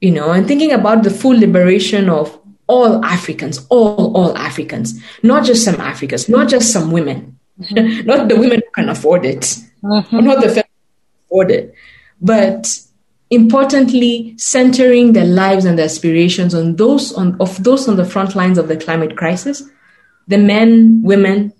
[0.00, 5.44] you know, and thinking about the full liberation of all Africans, all all Africans, not
[5.44, 8.06] just some Africans, not just some women, mm-hmm.
[8.06, 9.40] not the women who can afford it,
[9.82, 10.24] mm-hmm.
[10.24, 11.74] not the families who afford it,
[12.20, 12.78] but
[13.30, 18.34] importantly centering their lives and their aspirations on those on, of those on the front
[18.36, 19.62] lines of the climate crisis
[20.32, 21.52] the men, women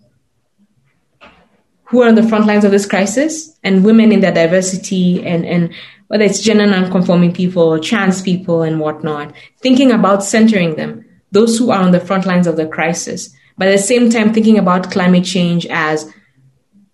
[1.85, 5.45] who are on the front lines of this crisis and women in their diversity and,
[5.45, 5.73] and
[6.09, 11.71] whether it's gender non-conforming people trans people and whatnot, thinking about centering them, those who
[11.71, 14.91] are on the front lines of the crisis, but at the same time thinking about
[14.91, 16.11] climate change as,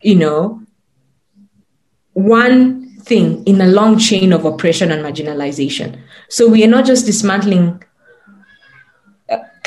[0.03, 0.61] you know,
[2.12, 5.99] one thing in a long chain of oppression and marginalization.
[6.29, 7.83] So we are not just dismantling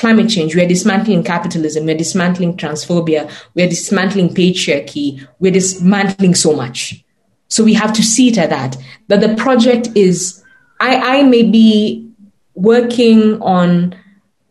[0.02, 7.06] climate change, we're dismantling capitalism, we're dismantling transphobia, we're dismantling patriarchy, we're dismantling so much.
[7.48, 8.78] So we have to see it at that.
[9.10, 10.44] That the project is,
[10.80, 12.10] I, I may be
[12.56, 13.96] working on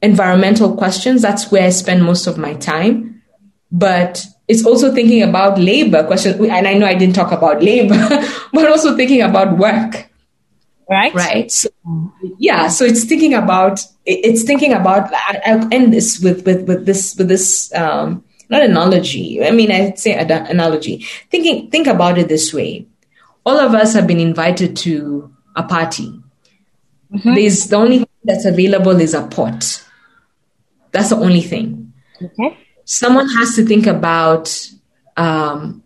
[0.02, 1.20] environmental questions.
[1.20, 3.20] That's where I spend most of my time.
[3.72, 6.36] But it's also thinking about labor questions.
[6.40, 8.08] And I know I didn't talk about labor,
[8.52, 10.09] but also thinking about work
[10.90, 11.14] right?
[11.14, 11.50] Right.
[11.50, 11.68] So,
[12.38, 15.12] yeah so it's thinking about it's thinking about
[15.46, 19.44] i'll end this with with with this with this um not analogy.
[19.44, 21.06] I mean i'd say analogy.
[21.30, 22.86] Thinking think about it this way.
[23.46, 26.12] All of us have been invited to a party.
[27.12, 27.34] Mm-hmm.
[27.34, 29.84] there's the only thing that's available is a pot.
[30.92, 31.92] That's the only thing.
[32.22, 32.56] Okay.
[32.84, 34.70] Someone has to think about
[35.16, 35.82] um,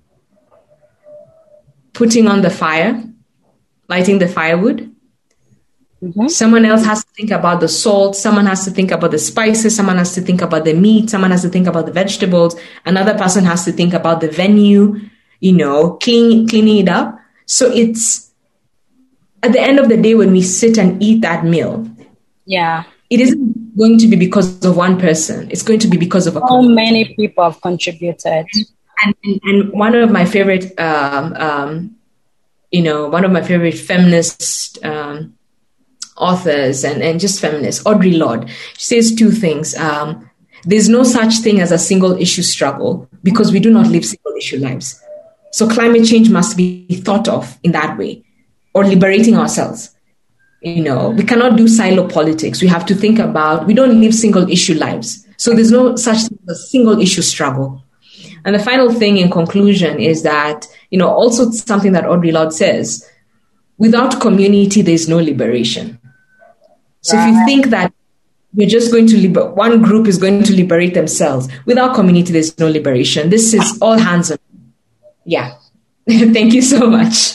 [1.95, 3.03] putting on the fire
[3.89, 4.94] lighting the firewood
[6.05, 6.29] Mm-hmm.
[6.29, 8.15] Someone else has to think about the salt.
[8.15, 9.75] Someone has to think about the spices.
[9.75, 11.09] Someone has to think about the meat.
[11.09, 12.61] Someone has to think about the vegetables.
[12.85, 15.01] Another person has to think about the venue,
[15.41, 17.19] you know, clean, cleaning it up.
[17.47, 18.31] So it's
[19.43, 21.89] at the end of the day when we sit and eat that meal.
[22.45, 22.85] Yeah.
[23.09, 25.51] It isn't going to be because of one person.
[25.51, 28.47] It's going to be because of a so many people have contributed.
[29.03, 31.97] And, and, and one of my favorite, um, um,
[32.71, 35.34] you know, one of my favorite feminist um,
[36.17, 38.49] authors and, and just feminists, Audre Lorde.
[38.77, 39.75] She says two things.
[39.77, 40.31] Um,
[40.65, 44.33] there's no such thing as a single issue struggle because we do not live single
[44.37, 45.01] issue lives.
[45.53, 48.25] So climate change must be thought of in that way
[48.73, 49.95] or liberating ourselves.
[50.63, 52.63] You know, we cannot do silo politics.
[52.63, 55.27] We have to think about, we don't live single issue lives.
[55.37, 57.85] So there's no such thing as a single issue struggle.
[58.45, 62.53] And the final thing in conclusion is that, you know, also something that Audre Lorde
[62.53, 63.09] says,
[63.79, 65.99] without community, there's no liberation.
[67.05, 67.29] So right.
[67.29, 67.93] if you think that
[68.55, 72.59] we're just going to liber- one group is going to liberate themselves, without community, there's
[72.59, 73.29] no liberation.
[73.29, 74.39] This is all hands on.
[75.27, 75.57] Yeah.
[76.09, 77.35] Thank you so much.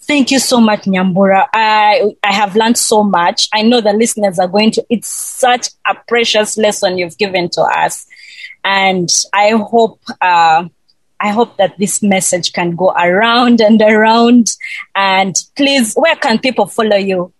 [0.00, 1.46] Thank you so much, Nyambura.
[1.54, 3.48] I, I have learned so much.
[3.54, 7.62] I know the listeners are going to, it's such a precious lesson you've given to
[7.62, 8.06] us.
[8.64, 10.68] And I hope, uh,
[11.20, 14.48] I hope that this message can go around and around.
[14.96, 17.32] And please, where can people follow you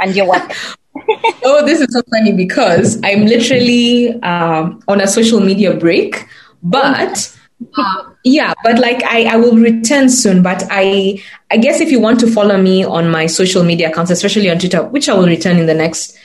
[0.00, 0.52] and your work?
[1.44, 6.26] oh, this is so funny because I'm literally um, on a social media break,
[6.62, 7.36] but
[7.76, 10.42] uh, yeah, but like I, I will return soon.
[10.42, 14.10] But I, I guess if you want to follow me on my social media accounts,
[14.10, 16.16] especially on Twitter, which I will return in the next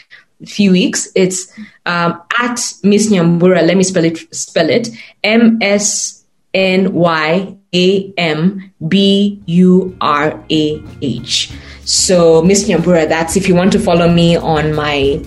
[0.45, 1.51] few weeks, it's
[1.85, 3.65] um, at Miss Nyambura.
[3.65, 4.33] Let me spell it.
[4.33, 4.89] Spell it.
[5.23, 6.23] M S
[6.53, 11.51] N Y A M B U R A H.
[11.85, 15.21] So Miss Nyambura, that's if you want to follow me on my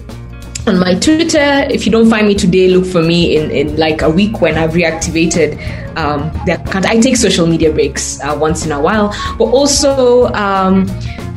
[0.66, 1.66] on my Twitter.
[1.70, 4.59] If you don't find me today, look for me in, in like a week when
[4.59, 5.56] I've reactivated
[5.96, 6.84] um, the account.
[6.86, 10.86] I take social media breaks uh, once in a while, but also um,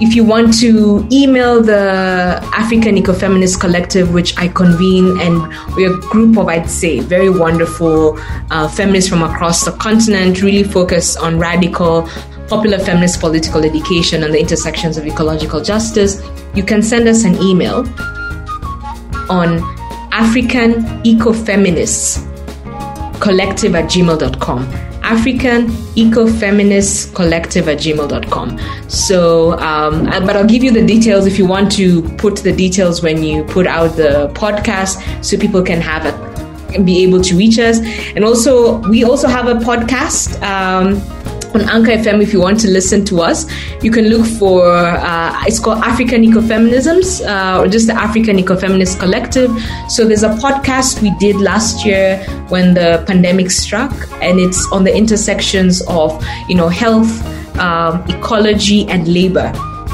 [0.02, 5.38] if you want to email the African Ecofeminist Collective, which I convene, and
[5.76, 8.20] we're a group of, I'd say, very wonderful
[8.50, 12.10] uh, feminists from across the continent, really focused on radical
[12.52, 16.22] popular feminist political education and the intersections of ecological justice,
[16.54, 17.78] you can send us an email
[19.30, 19.60] on
[20.12, 20.74] African
[21.12, 22.28] Ecofeminists
[23.22, 24.64] Collective at gmail.com.
[25.02, 28.60] African Ecofeminist Collective at gmail.com.
[28.90, 33.02] So, um, but I'll give you the details if you want to put the details
[33.02, 37.60] when you put out the podcast so people can have it, be able to reach
[37.60, 37.80] us.
[38.14, 40.42] And also, we also have a podcast.
[40.42, 41.02] Um,
[41.54, 43.46] on Anchor FM if you want to listen to us.
[43.84, 49.00] You can look for uh, it's called African Ecofeminisms uh, or just the African Ecofeminist
[49.00, 49.52] Collective.
[49.90, 53.92] So there's a podcast we did last year when the pandemic struck,
[54.22, 57.12] and it's on the intersections of you know health,
[57.58, 59.52] um, ecology, and labor.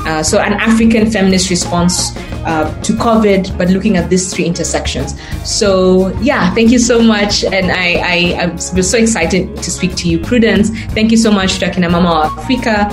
[0.08, 5.20] Uh, so, an African feminist response uh, to COVID, but looking at these three intersections.
[5.44, 7.44] So, yeah, thank you so much.
[7.44, 10.70] And I, I, I'm so excited to speak to you, Prudence.
[10.94, 12.86] Thank you so much to Akina Mama Africa,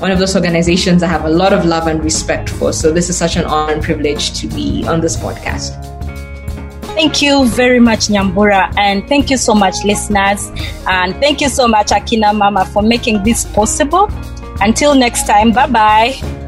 [0.00, 2.72] one of those organizations I have a lot of love and respect for.
[2.72, 5.80] So, this is such an honor and privilege to be on this podcast.
[6.96, 8.76] Thank you very much, Nyambura.
[8.76, 10.50] And thank you so much, listeners.
[10.88, 14.10] And thank you so much, Akina Mama, for making this possible.
[14.60, 16.42] Until next time, bye bye.